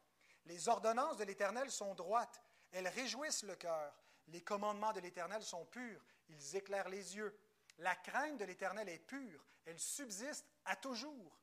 [0.46, 3.94] Les ordonnances de l'Éternel sont droites, elles réjouissent le cœur.
[4.28, 7.38] Les commandements de l'Éternel sont purs, ils éclairent les yeux.
[7.78, 11.38] La crainte de l'Éternel est pure, elle subsiste à toujours.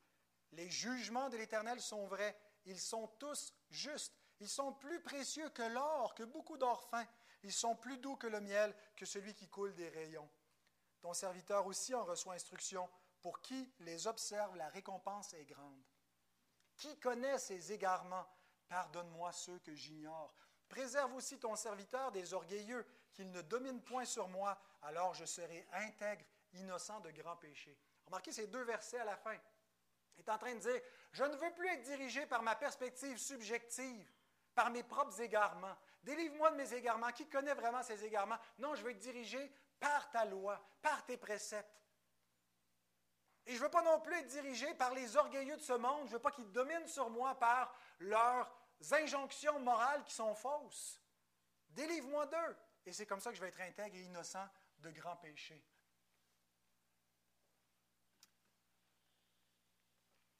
[0.51, 4.15] Les jugements de l'Éternel sont vrais, ils sont tous justes.
[4.39, 7.05] Ils sont plus précieux que l'or, que beaucoup d'or fin.
[7.43, 10.29] Ils sont plus doux que le miel, que celui qui coule des rayons.
[11.01, 12.89] Ton serviteur aussi en reçoit instruction.
[13.21, 15.83] Pour qui les observe, la récompense est grande.
[16.75, 18.27] Qui connaît ses égarements?
[18.67, 20.33] Pardonne-moi ceux que j'ignore.
[20.67, 25.67] Préserve aussi ton serviteur des orgueilleux, qu'il ne domine point sur moi, alors je serai
[25.73, 26.23] intègre,
[26.53, 27.77] innocent de grands péchés.
[28.05, 29.35] Remarquez ces deux versets à la fin.
[30.15, 33.17] Il est en train de dire, je ne veux plus être dirigé par ma perspective
[33.17, 34.11] subjective,
[34.59, 35.77] par mes propres égarements.
[36.03, 37.13] Délivre-moi de mes égarements.
[37.13, 38.37] Qui connaît vraiment ces égarements?
[38.57, 41.81] Non, je veux être dirigé par ta loi, par tes préceptes.
[43.45, 46.01] Et je ne veux pas non plus être dirigé par les orgueilleux de ce monde.
[46.07, 48.53] Je ne veux pas qu'ils dominent sur moi par leurs
[48.91, 51.01] injonctions morales qui sont fausses.
[51.69, 52.57] Délivre-moi d'eux.
[52.85, 54.45] Et c'est comme ça que je vais être intègre et innocent
[54.79, 55.63] de grands péchés.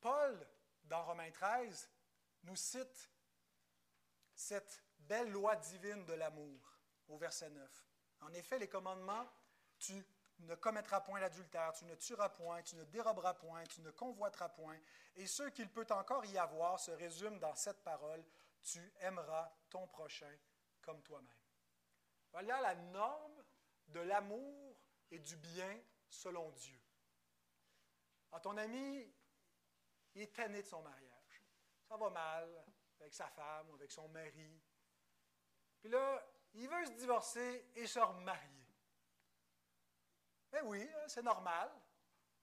[0.01, 0.45] Paul,
[0.84, 1.89] dans Romains 13,
[2.43, 3.10] nous cite
[4.39, 6.78] cette belle loi divine de l'amour
[7.10, 7.88] au verset 9.
[8.21, 9.30] En effet, les commandements,
[9.78, 10.02] tu
[10.39, 14.47] ne commettras point l'adultère, tu ne tueras point, tu ne déroberas point, tu ne convoiteras
[14.47, 14.80] point.
[15.17, 18.23] Et ce qu'il peut encore y avoir se résume dans cette parole,
[18.62, 20.34] tu aimeras ton prochain
[20.82, 21.36] comme toi-même.
[22.32, 23.43] Voilà la norme
[23.89, 24.80] de l'amour
[25.12, 26.80] et du bien selon Dieu.
[28.32, 29.13] À ton ami,
[30.15, 31.43] il est tanné de son mariage.
[31.89, 32.65] Ça va mal
[33.00, 34.62] avec sa femme ou avec son mari.
[35.80, 38.66] Puis là, il veut se divorcer et se remarier.
[40.52, 41.72] Ben oui, hein, c'est normal.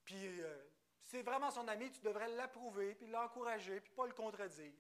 [0.05, 0.65] Puis euh,
[1.03, 4.75] c'est vraiment son ami, tu devrais l'approuver, puis l'encourager, puis pas le contredire.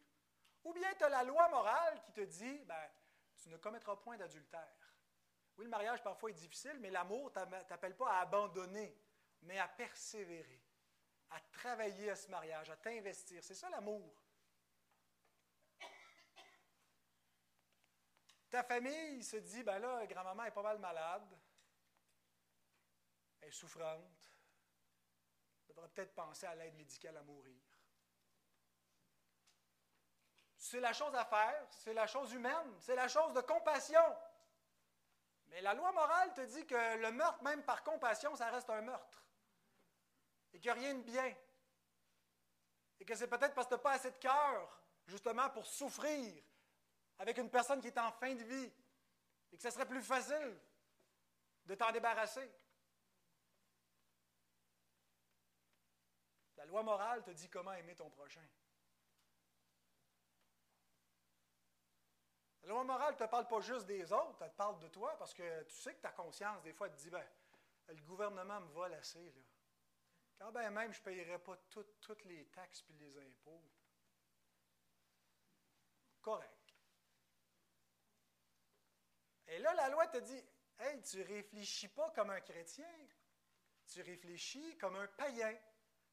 [0.64, 2.91] Ou bien tu as la loi morale qui te dit, ben,
[3.37, 4.97] tu ne commettras point d'adultère.
[5.57, 8.97] Oui, le mariage parfois est difficile, mais l'amour ne t'appelle pas à abandonner,
[9.43, 10.62] mais à persévérer,
[11.31, 13.43] à travailler à ce mariage, à t'investir.
[13.43, 14.26] C'est ça l'amour.
[18.57, 21.38] Ta famille se dit, ben là, grand-maman est pas mal malade,
[23.42, 24.32] elle est souffrante,
[25.61, 27.61] elle devrait peut-être penser à l'aide médicale à mourir.
[30.57, 34.16] C'est la chose à faire, c'est la chose humaine, c'est la chose de compassion.
[35.48, 38.80] Mais la loi morale te dit que le meurtre, même par compassion, ça reste un
[38.80, 39.22] meurtre.
[40.54, 41.36] Et qu'il n'y a rien de bien.
[43.00, 46.42] Et que c'est peut-être parce que tu n'as pas assez de cœur, justement, pour souffrir
[47.19, 48.73] avec une personne qui est en fin de vie.
[49.53, 50.59] Et que ce serait plus facile
[51.64, 52.51] de t'en débarrasser.
[56.57, 58.47] La loi morale te dit comment aimer ton prochain.
[62.62, 65.17] La loi morale ne te parle pas juste des autres, elle te parle de toi
[65.19, 67.25] parce que tu sais que ta conscience, des fois, te dit ben,
[67.89, 69.31] le gouvernement me vole assez.
[69.31, 69.43] Là.
[70.39, 73.62] Quand bien même je ne payerai pas toutes les taxes et les impôts.
[76.21, 76.55] Correct.
[79.49, 80.44] Et là, la loi te dit
[80.78, 82.88] Hey, tu réfléchis pas comme un chrétien,
[83.86, 85.57] tu réfléchis comme un païen,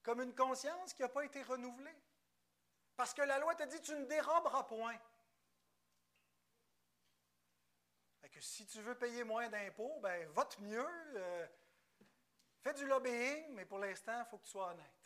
[0.01, 1.95] comme une conscience qui n'a pas été renouvelée.
[2.95, 4.97] Parce que la loi te dit Tu ne déroberas point.
[8.33, 11.47] que si tu veux payer moins d'impôts, ben vote mieux, euh,
[12.63, 15.02] fais du lobbying, mais pour l'instant, il faut que tu sois honnête.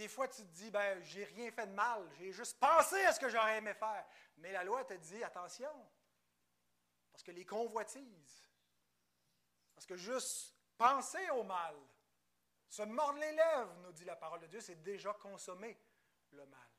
[0.00, 3.12] Des fois, tu te dis, ben, j'ai rien fait de mal, j'ai juste pensé à
[3.12, 4.06] ce que j'aurais aimé faire.
[4.38, 5.70] Mais la loi te dit, attention,
[7.12, 8.48] parce que les convoitises,
[9.74, 11.76] parce que juste penser au mal,
[12.66, 15.78] se mordre les lèvres, nous dit la parole de Dieu, c'est déjà consommer
[16.30, 16.70] le mal.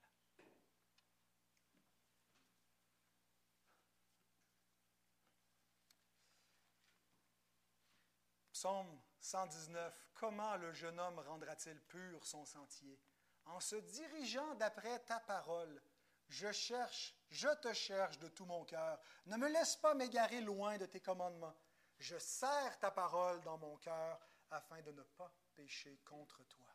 [8.52, 10.12] Psaume 119.
[10.16, 13.00] Comment le jeune homme rendra-t-il pur son sentier?
[13.46, 15.82] En se dirigeant d'après ta parole.
[16.30, 19.00] Je cherche, je te cherche de tout mon cœur.
[19.26, 21.56] Ne me laisse pas m'égarer loin de tes commandements.
[22.00, 24.20] Je serre ta parole dans mon cœur
[24.50, 26.68] afin de ne pas pécher contre toi.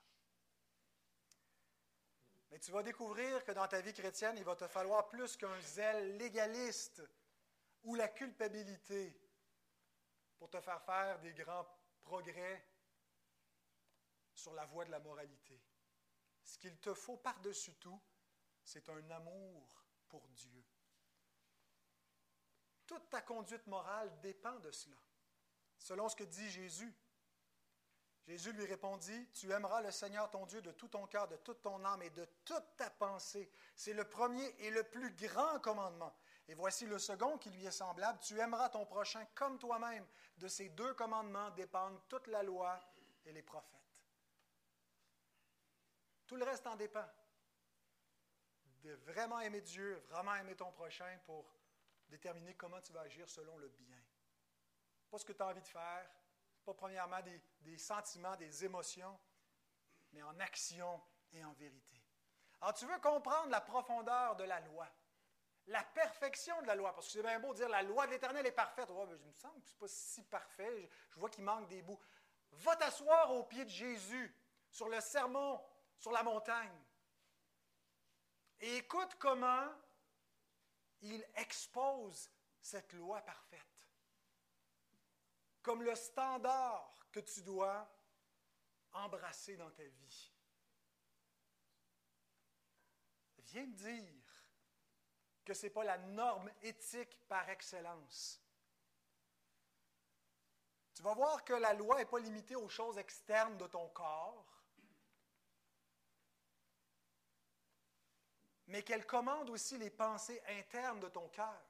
[2.50, 5.60] Mais tu vas découvrir que dans ta vie chrétienne, il va te falloir plus qu'un
[5.60, 7.02] zèle légaliste
[7.82, 9.18] ou la culpabilité
[10.38, 11.66] pour te faire faire des grands
[12.02, 12.64] progrès
[14.34, 15.60] sur la voie de la moralité.
[16.46, 18.00] Ce qu'il te faut par-dessus tout,
[18.62, 20.64] c'est un amour pour Dieu.
[22.86, 24.96] Toute ta conduite morale dépend de cela,
[25.76, 26.94] selon ce que dit Jésus.
[28.22, 31.62] Jésus lui répondit, Tu aimeras le Seigneur ton Dieu de tout ton cœur, de toute
[31.62, 33.50] ton âme et de toute ta pensée.
[33.74, 36.14] C'est le premier et le plus grand commandement.
[36.48, 40.06] Et voici le second qui lui est semblable, tu aimeras ton prochain comme toi-même.
[40.38, 42.80] De ces deux commandements dépendent toute la loi
[43.24, 43.85] et les prophètes.
[46.26, 47.06] Tout le reste en dépend.
[48.82, 51.52] De vraiment aimer Dieu, vraiment aimer ton prochain pour
[52.08, 53.96] déterminer comment tu vas agir selon le bien.
[55.10, 56.08] Pas ce que tu as envie de faire,
[56.64, 57.20] pas premièrement
[57.60, 59.18] des, sentiments, des émotions,
[60.12, 61.00] mais en action
[61.32, 62.00] et en vérité.
[62.60, 64.88] Alors tu veux comprendre la profondeur de la loi
[65.68, 66.94] la perfection de la loi.
[66.94, 68.88] Parce que c'est bien beau de dire la loi de l'Éternel est parfaite.
[68.90, 70.88] Oh, je me semble que ce pas si parfait.
[71.10, 71.98] Je, vois qu'il manque des bouts.
[72.52, 74.34] Va t'asseoir au pied de Jésus,
[74.70, 75.60] sur le sermon,
[75.98, 76.84] sur la montagne.
[78.60, 79.68] Et écoute comment
[81.02, 82.30] il expose
[82.60, 83.76] cette loi parfaite
[85.66, 87.92] comme le standard que tu dois
[88.92, 90.32] embrasser dans ta vie.
[93.38, 94.22] Viens me dire
[95.44, 98.40] que ce n'est pas la norme éthique par excellence.
[100.94, 104.55] Tu vas voir que la loi n'est pas limitée aux choses externes de ton corps,
[108.68, 111.62] mais qu'elle commande aussi les pensées internes de ton cœur.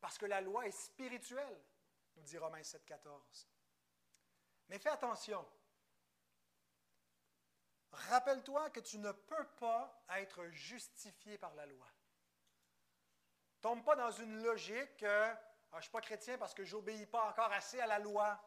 [0.00, 1.60] Parce que la loi est spirituelle,
[2.16, 3.46] nous dit Romains 7,14.
[4.68, 5.46] Mais fais attention.
[7.92, 11.86] Rappelle-toi que tu ne peux pas être justifié par la loi.
[13.60, 15.36] Tombe pas dans une logique que ah,
[15.72, 18.42] je ne suis pas chrétien parce que je n'obéis pas encore assez à la loi.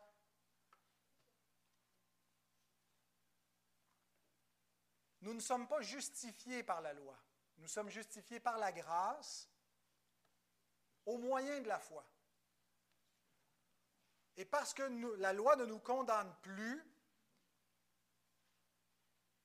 [5.22, 7.18] Nous ne sommes pas justifiés par la loi.
[7.58, 9.50] Nous sommes justifiés par la grâce
[11.06, 12.06] au moyen de la foi.
[14.38, 14.84] Et parce que
[15.20, 16.84] la loi ne nous condamne plus,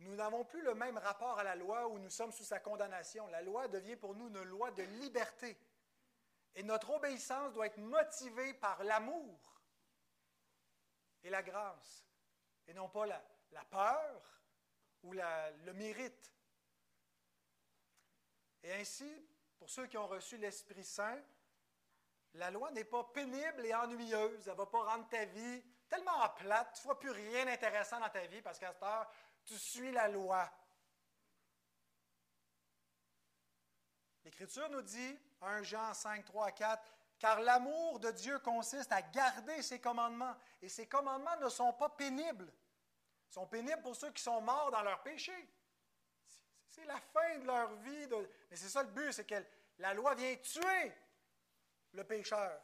[0.01, 3.27] nous n'avons plus le même rapport à la loi où nous sommes sous sa condamnation.
[3.29, 5.59] La loi devient pour nous une loi de liberté.
[6.55, 9.63] Et notre obéissance doit être motivée par l'amour
[11.23, 12.07] et la grâce,
[12.67, 14.43] et non pas la, peur
[15.03, 16.33] ou le mérite.
[18.63, 19.11] Et ainsi,
[19.59, 21.21] pour ceux qui ont reçu l'Esprit Saint,
[22.35, 24.47] la loi n'est pas pénible et ennuyeuse.
[24.47, 26.73] Elle ne va pas rendre ta vie tellement plate.
[26.75, 29.11] Tu ne feras plus rien d'intéressant dans ta vie parce qu'à cette heure,
[29.45, 30.49] tu suis la loi.
[34.25, 39.61] L'Écriture nous dit, 1 Jean 5, 3, 4, car l'amour de Dieu consiste à garder
[39.63, 40.37] ses commandements.
[40.63, 42.53] Et ses commandements ne sont pas pénibles.
[43.29, 45.33] Ils sont pénibles pour ceux qui sont morts dans leur péché.
[46.71, 48.09] C'est la fin de leur vie.
[48.51, 49.43] Mais c'est ça le but, c'est que
[49.79, 50.93] la loi vient tuer
[51.93, 52.63] le pécheur.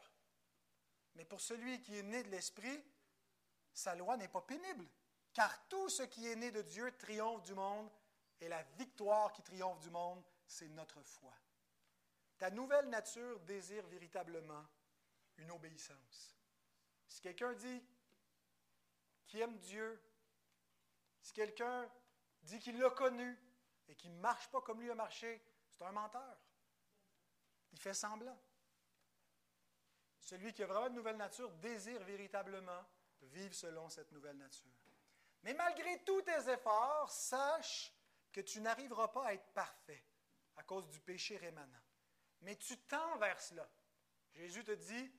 [1.17, 2.83] Mais pour celui qui est né de l'Esprit,
[3.73, 4.87] sa loi n'est pas pénible,
[5.33, 7.91] car tout ce qui est né de Dieu triomphe du monde,
[8.41, 11.33] et la victoire qui triomphe du monde, c'est notre foi.
[12.39, 14.65] Ta nouvelle nature désire véritablement
[15.39, 16.37] une obéissance.
[17.09, 17.83] Si quelqu'un dit
[19.27, 20.01] qu'il aime Dieu,
[21.23, 21.91] si quelqu'un
[22.43, 23.39] dit qu'il l'a connu
[23.89, 26.39] et qu'il ne marche pas comme lui a marché, c'est un menteur.
[27.73, 28.39] Il fait semblant.
[30.21, 32.85] Celui qui a vraiment une nouvelle nature désire véritablement
[33.21, 34.73] vivre selon cette nouvelle nature.
[35.43, 37.95] Mais malgré tous tes efforts, sache
[38.33, 40.05] que tu n'arriveras pas à être parfait
[40.57, 41.83] à cause du péché rémanent.
[42.41, 43.69] Mais tu tends vers cela.
[44.33, 45.13] Jésus te dit,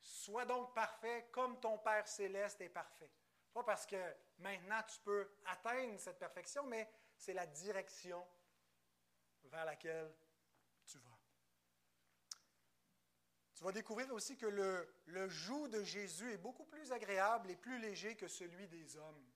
[0.00, 3.10] sois donc parfait comme ton Père céleste est parfait.
[3.52, 8.26] Pas parce que maintenant tu peux atteindre cette perfection, mais c'est la direction
[9.44, 10.14] vers laquelle
[10.86, 11.18] tu vas.
[13.54, 17.78] Tu vas découvrir aussi que le, joug de Jésus est beaucoup plus agréable et plus
[17.80, 19.26] léger que celui des hommes.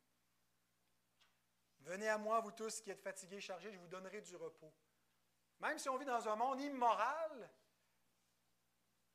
[1.80, 4.72] Venez à moi, vous tous qui êtes fatigués et chargés, je vous donnerai du repos.
[5.58, 7.50] Même si on vit dans un monde immoral,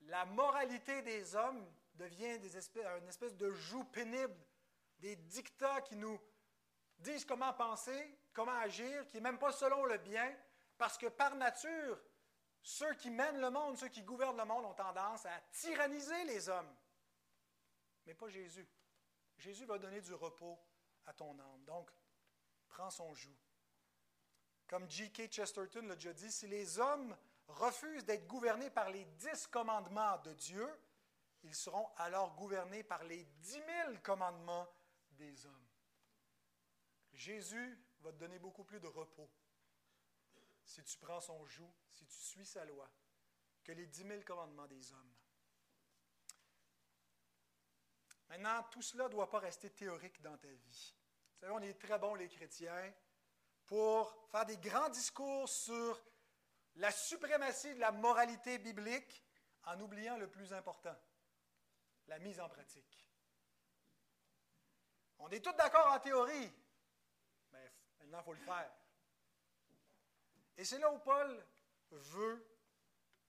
[0.02, 4.36] la moralité des hommes devient une espèce de joug pénible,
[5.00, 6.20] des dictats qui nous
[7.00, 10.36] disent comment penser, comment agir, qui n'est même pas selon le bien,
[10.78, 12.00] parce que par nature,
[12.62, 16.50] ceux qui mènent le monde, ceux qui gouvernent le monde ont tendance à tyranniser les
[16.50, 16.76] hommes.
[18.06, 18.68] Mais pas Jésus.
[19.38, 20.60] Jésus va donner du repos
[21.06, 21.64] à ton âme.
[21.66, 21.90] Donc,
[22.68, 23.36] prends son joug.
[24.68, 25.32] Comme G.K.
[25.32, 27.16] Chesterton l'a déjà dit, si les hommes
[27.48, 30.68] refusent d'être gouvernés par les dix commandements de Dieu,
[31.44, 34.68] ils seront alors gouvernés par les dix mille commandements
[35.12, 35.67] des hommes.
[37.18, 39.30] Jésus va te donner beaucoup plus de repos
[40.64, 42.90] si tu prends son joug, si tu suis sa loi,
[43.64, 45.16] que les dix mille commandements des hommes.
[48.30, 50.96] Maintenant, tout cela ne doit pas rester théorique dans ta vie.
[51.32, 52.94] Vous savez, on est très bons, les chrétiens,
[53.66, 56.00] pour faire des grands discours sur
[56.76, 59.24] la suprématie de la moralité biblique
[59.64, 60.96] en oubliant le plus important,
[62.08, 63.10] la mise en pratique.
[65.20, 66.52] On est tous d'accord en théorie,
[68.08, 68.72] maintenant il faut le faire.
[70.58, 71.46] Et c'est là où Paul
[71.92, 72.46] veut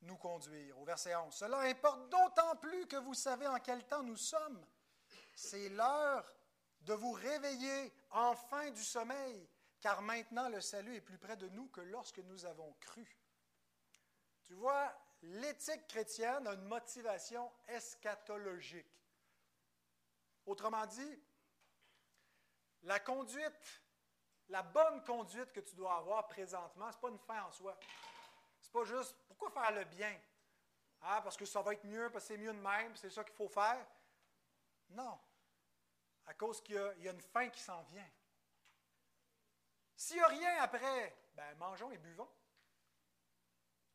[0.02, 1.34] nous conduire, au verset 11.
[1.34, 4.64] Cela importe d'autant plus que vous savez en quel temps nous sommes.
[5.34, 6.32] C'est l'heure
[6.82, 9.48] de vous réveiller enfin du sommeil,
[9.80, 13.18] car maintenant le salut est plus près de nous que lorsque nous avons cru.
[14.44, 18.86] Tu vois, l'éthique chrétienne a une motivation eschatologique.
[20.46, 21.22] Autrement dit,
[22.84, 23.82] la conduite
[24.48, 27.78] la bonne conduite que tu dois avoir présentement, ce n'est pas une fin en soi.
[28.60, 30.18] Ce n'est pas juste pourquoi faire le bien?
[31.02, 33.22] Ah, parce que ça va être mieux, parce que c'est mieux de même, c'est ça
[33.22, 33.86] qu'il faut faire.
[34.90, 35.18] Non.
[36.26, 38.10] À cause qu'il y, a une fin qui s'en vient.
[39.96, 42.28] S'il n'y a rien après, ben mangeons et buvons.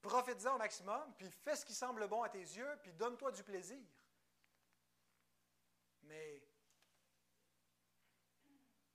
[0.01, 3.43] Profite-en au maximum, puis fais ce qui semble bon à tes yeux, puis donne-toi du
[3.43, 3.79] plaisir.
[6.01, 6.43] Mais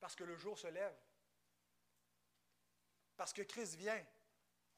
[0.00, 0.94] parce que le jour se lève,
[3.18, 4.02] parce que Christ vient,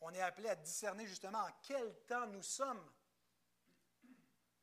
[0.01, 2.91] on est appelé à discerner justement en quel temps nous sommes.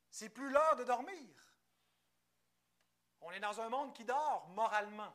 [0.10, 1.30] C'est plus l'heure de dormir.
[3.22, 5.14] On est dans un monde qui dort moralement.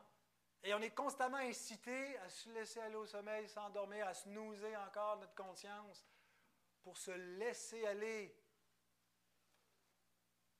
[0.63, 5.17] Et on est constamment incité à se laisser aller au sommeil, s'endormir, à snoozer encore
[5.17, 6.05] notre conscience
[6.83, 8.33] pour se laisser aller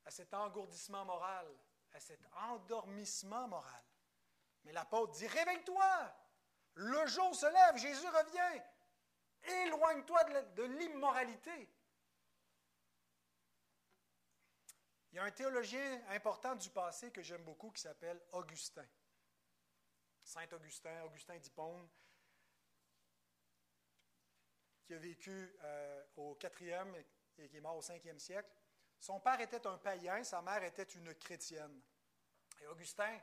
[0.03, 1.47] à cet engourdissement moral,
[1.93, 3.83] à cet endormissement moral.
[4.65, 6.13] Mais l'apôtre dit Réveille-toi,
[6.75, 8.63] le jour se lève, Jésus revient.
[9.43, 10.23] Éloigne-toi
[10.55, 11.69] de l'immoralité.
[15.11, 18.87] Il y a un théologien important du passé que j'aime beaucoup qui s'appelle Augustin.
[20.23, 21.87] Saint Augustin, Augustin d'Hippone,
[24.83, 26.95] qui a vécu euh, au 4e
[27.37, 28.49] et qui est mort au 5e siècle.
[28.99, 31.81] Son père était un païen, sa mère était une chrétienne.
[32.61, 33.19] Et Augustin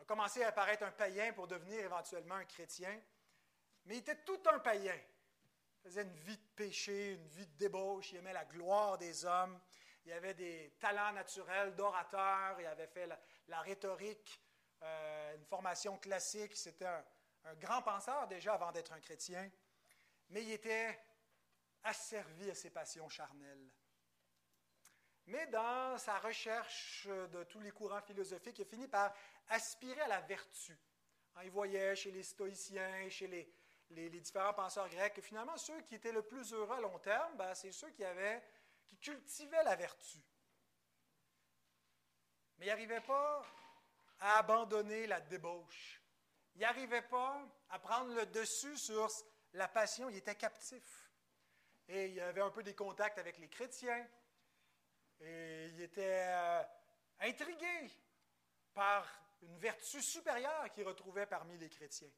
[0.00, 3.00] a commencé à apparaître un païen pour devenir éventuellement un chrétien.
[3.84, 4.96] Mais il était tout un païen.
[5.84, 8.12] Il faisait une vie de péché, une vie de débauche.
[8.12, 9.60] Il aimait la gloire des hommes.
[10.04, 12.60] Il avait des talents naturels d'orateur.
[12.60, 13.08] Il avait fait
[13.48, 14.40] la, rhétorique,
[14.82, 16.56] euh, une formation classique.
[16.56, 17.04] C'était un,
[17.44, 19.50] un grand penseur déjà avant d'être un chrétien.
[20.30, 20.98] Mais il était
[21.84, 23.70] asservi à ses passions charnelles.
[25.28, 29.12] Mais dans sa recherche de tous les courants philosophiques, il a fini par
[29.50, 30.74] aspirer à la vertu.
[31.36, 33.26] Hein, il voyait chez les stoïciens, chez
[33.90, 37.36] les, différents penseurs grecs, que finalement, ceux qui étaient le plus heureux à long terme,
[37.36, 38.42] ben, c'est ceux qui avaient
[38.86, 40.18] qui cultivait la vertu.
[42.56, 43.44] Mais il n'arrivait pas
[44.20, 46.02] à abandonner la débauche.
[46.54, 49.06] Il n'arrivait pas à prendre le dessus sur
[49.52, 50.08] la passion.
[50.08, 51.10] Il était captif.
[51.86, 54.08] Et il avait un peu des contacts avec les chrétiens.
[55.20, 56.62] Et il était euh,
[57.20, 57.90] intrigué
[58.72, 59.06] par
[59.42, 62.10] une vertu supérieure qu'il retrouvait parmi les chrétiens.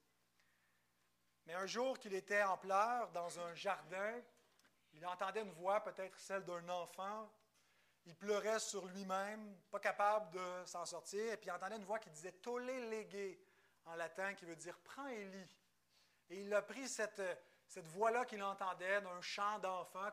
[1.47, 4.21] Mais un jour qu'il était en pleurs dans un jardin,
[4.93, 7.31] il entendait une voix, peut-être celle d'un enfant.
[8.07, 11.99] Il pleurait sur lui-même, pas capable de s'en sortir, et puis il entendait une voix
[11.99, 13.39] qui disait Tolle lege
[13.87, 15.57] en latin, qui veut dire Prends Élie.
[16.31, 17.23] Et il a pris cette,
[17.77, 20.11] voix-là qu'il entendait d'un chant d'enfant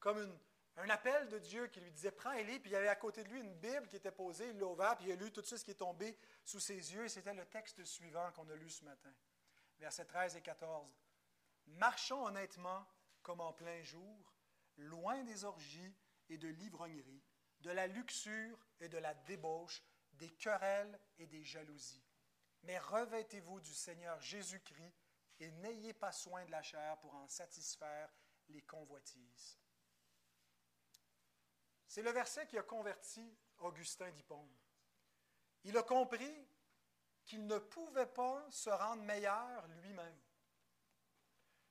[0.00, 0.38] comme une,
[0.78, 3.24] un appel de Dieu qui lui disait Prends Élie, puis il y avait à côté
[3.24, 5.42] de lui une Bible qui était posée, il l'a ouvert, puis il a lu tout
[5.42, 8.70] ce qui est tombé sous ses yeux, et c'était le texte suivant qu'on a lu
[8.70, 9.12] ce matin,
[9.78, 10.96] versets 13 et 14.
[11.66, 12.86] Marchons honnêtement
[13.22, 14.32] comme en plein jour,
[14.76, 15.94] loin des orgies
[16.28, 17.22] et de l'ivrognerie,
[17.60, 22.06] de la luxure et de la débauche, des querelles et des jalousies.
[22.62, 24.94] Mais revêtez-vous du Seigneur Jésus-Christ
[25.40, 28.12] et n'ayez pas soin de la chair pour en satisfaire
[28.48, 29.58] les convoitises.
[31.88, 34.54] C'est le verset qui a converti Augustin d'Hippone.
[35.64, 36.46] Il a compris
[37.24, 40.18] qu'il ne pouvait pas se rendre meilleur lui-même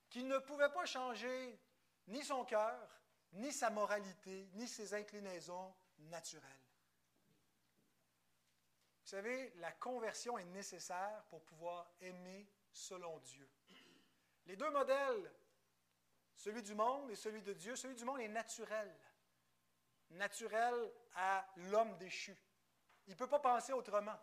[0.09, 1.59] qu'il ne pouvait pas changer
[2.07, 2.89] ni son cœur,
[3.33, 6.43] ni sa moralité, ni ses inclinaisons naturelles.
[9.03, 13.49] Vous savez, la conversion est nécessaire pour pouvoir aimer selon Dieu.
[14.45, 15.33] Les deux modèles,
[16.35, 18.93] celui du monde et celui de Dieu, celui du monde est naturel.
[20.11, 22.35] Naturel à l'homme déchu.
[23.07, 24.17] Il ne peut pas penser autrement.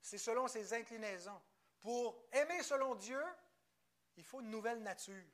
[0.00, 1.40] C'est selon ses inclinaisons.
[1.80, 3.22] Pour aimer selon Dieu,
[4.16, 5.24] il faut une nouvelle nature.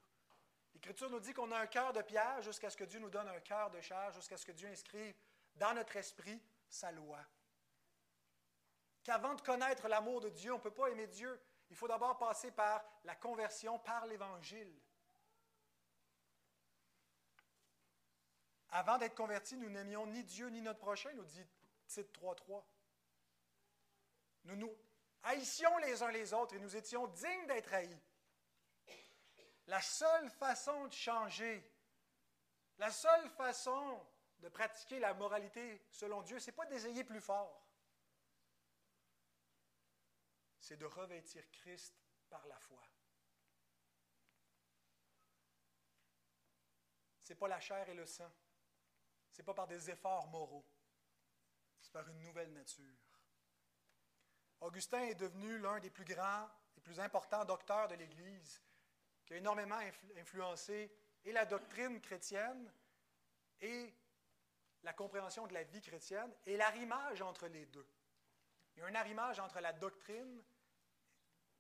[0.75, 3.29] L'Écriture nous dit qu'on a un cœur de pierre jusqu'à ce que Dieu nous donne
[3.29, 5.15] un cœur de chair, jusqu'à ce que Dieu inscrive
[5.57, 7.19] dans notre esprit sa loi.
[9.03, 11.41] Qu'avant de connaître l'amour de Dieu, on ne peut pas aimer Dieu.
[11.71, 14.73] Il faut d'abord passer par la conversion, par l'Évangile.
[18.73, 21.47] Avant d'être convertis, nous n'aimions ni Dieu ni notre prochain, nous dit
[21.87, 22.63] Tite 3.3.
[24.45, 24.77] Nous nous
[25.23, 27.99] haïssions les uns les autres et nous étions dignes d'être haïs.
[29.67, 31.69] La seule façon de changer,
[32.79, 34.07] la seule façon
[34.39, 37.67] de pratiquer la moralité selon Dieu, ce n'est pas d'essayer plus fort.
[40.59, 41.95] C'est de revêtir Christ
[42.29, 42.83] par la foi.
[47.19, 48.31] Ce n'est pas la chair et le sang.
[49.41, 50.67] N'est pas par des efforts moraux.
[51.81, 52.85] C'est par une nouvelle nature.
[54.61, 58.61] Augustin est devenu l'un des plus grands et plus importants docteurs de l'Église
[59.25, 59.81] qui a énormément
[60.19, 62.71] influencé et la doctrine chrétienne
[63.63, 63.95] et
[64.83, 67.89] la compréhension de la vie chrétienne et l'arrimage entre les deux.
[68.77, 70.45] Il y a un arrimage entre la doctrine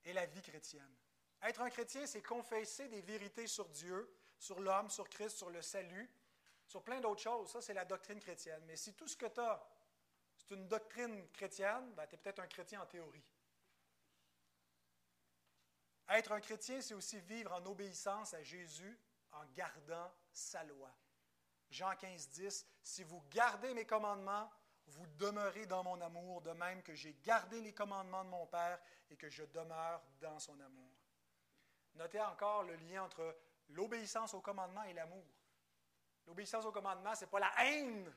[0.04, 0.94] et la vie chrétienne.
[1.40, 5.62] Être un chrétien, c'est confesser des vérités sur Dieu, sur l'homme, sur Christ, sur le
[5.62, 6.10] salut,
[6.70, 7.50] sur plein d'autres choses.
[7.50, 8.62] Ça, c'est la doctrine chrétienne.
[8.64, 9.60] Mais si tout ce que tu as,
[10.36, 13.24] c'est une doctrine chrétienne, ben, tu es peut-être un chrétien en théorie.
[16.08, 18.96] Être un chrétien, c'est aussi vivre en obéissance à Jésus
[19.32, 20.92] en gardant sa loi.
[21.70, 24.48] Jean 15, 10, Si vous gardez mes commandements,
[24.86, 28.80] vous demeurez dans mon amour, de même que j'ai gardé les commandements de mon Père
[29.10, 30.92] et que je demeure dans son amour.
[31.94, 33.36] Notez encore le lien entre
[33.70, 35.26] l'obéissance aux commandements et l'amour.
[36.30, 38.14] L'obéissance aux commandements, ce n'est pas la haine,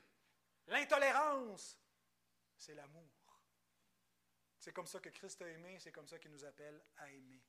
[0.68, 1.76] l'intolérance,
[2.56, 3.10] c'est l'amour.
[4.60, 7.42] C'est comme ça que Christ a aimé, c'est comme ça qu'il nous appelle à aimer.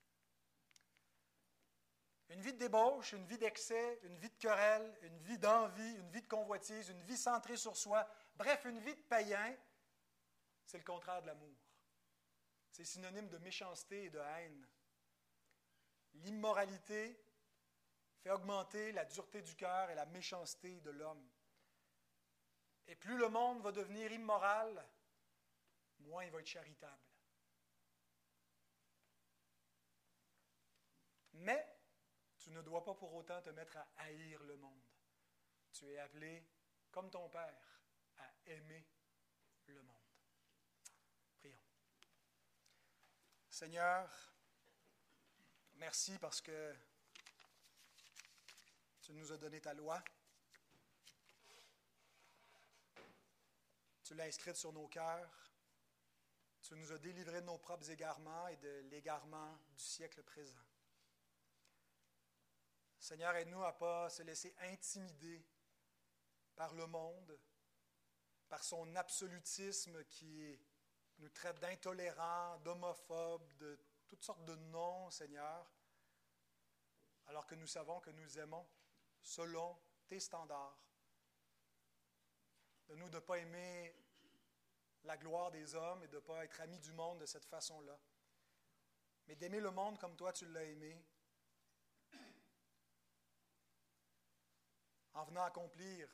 [2.30, 6.10] Une vie de débauche, une vie d'excès, une vie de querelle, une vie d'envie, une
[6.10, 9.56] vie de convoitise, une vie centrée sur soi, bref, une vie de païen,
[10.66, 11.56] c'est le contraire de l'amour.
[12.72, 14.68] C'est synonyme de méchanceté et de haine.
[16.16, 17.24] L'immoralité
[18.26, 21.30] fait augmenter la dureté du cœur et la méchanceté de l'homme.
[22.88, 24.84] Et plus le monde va devenir immoral,
[26.00, 27.04] moins il va être charitable.
[31.34, 31.78] Mais
[32.40, 34.82] tu ne dois pas pour autant te mettre à haïr le monde.
[35.72, 36.44] Tu es appelé,
[36.90, 37.80] comme ton Père,
[38.18, 38.88] à aimer
[39.68, 40.10] le monde.
[41.36, 41.60] Prions.
[43.50, 44.10] Seigneur,
[45.76, 46.76] merci parce que
[49.06, 50.04] tu nous as donné ta loi.
[54.04, 55.52] Tu l'as inscrite sur nos cœurs.
[56.64, 60.66] Tu nous as délivrés de nos propres égarements et de l'égarement du siècle présent.
[62.98, 65.46] Seigneur, aide-nous à ne pas se laisser intimider
[66.56, 67.40] par le monde,
[68.50, 70.60] par son absolutisme qui
[71.20, 75.72] nous traite d'intolérants, d'homophobes, de toutes sortes de noms, Seigneur,
[77.28, 78.68] alors que nous savons que nous aimons
[79.26, 80.80] selon tes standards.
[82.88, 83.94] De nous ne pas aimer
[85.04, 88.00] la gloire des hommes et de ne pas être amis du monde de cette façon-là,
[89.28, 91.04] mais d'aimer le monde comme toi tu l'as aimé,
[95.16, 96.08] en venant accomplir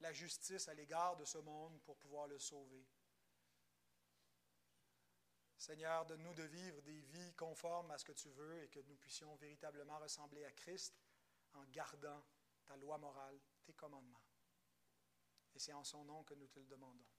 [0.00, 2.86] la justice à l'égard de ce monde pour pouvoir le sauver.
[5.58, 8.96] Seigneur, donne-nous de vivre des vies conformes à ce que tu veux et que nous
[8.96, 10.94] puissions véritablement ressembler à Christ
[11.54, 12.24] en gardant
[12.64, 14.22] ta loi morale, tes commandements.
[15.54, 17.13] Et c'est en son nom que nous te le demandons.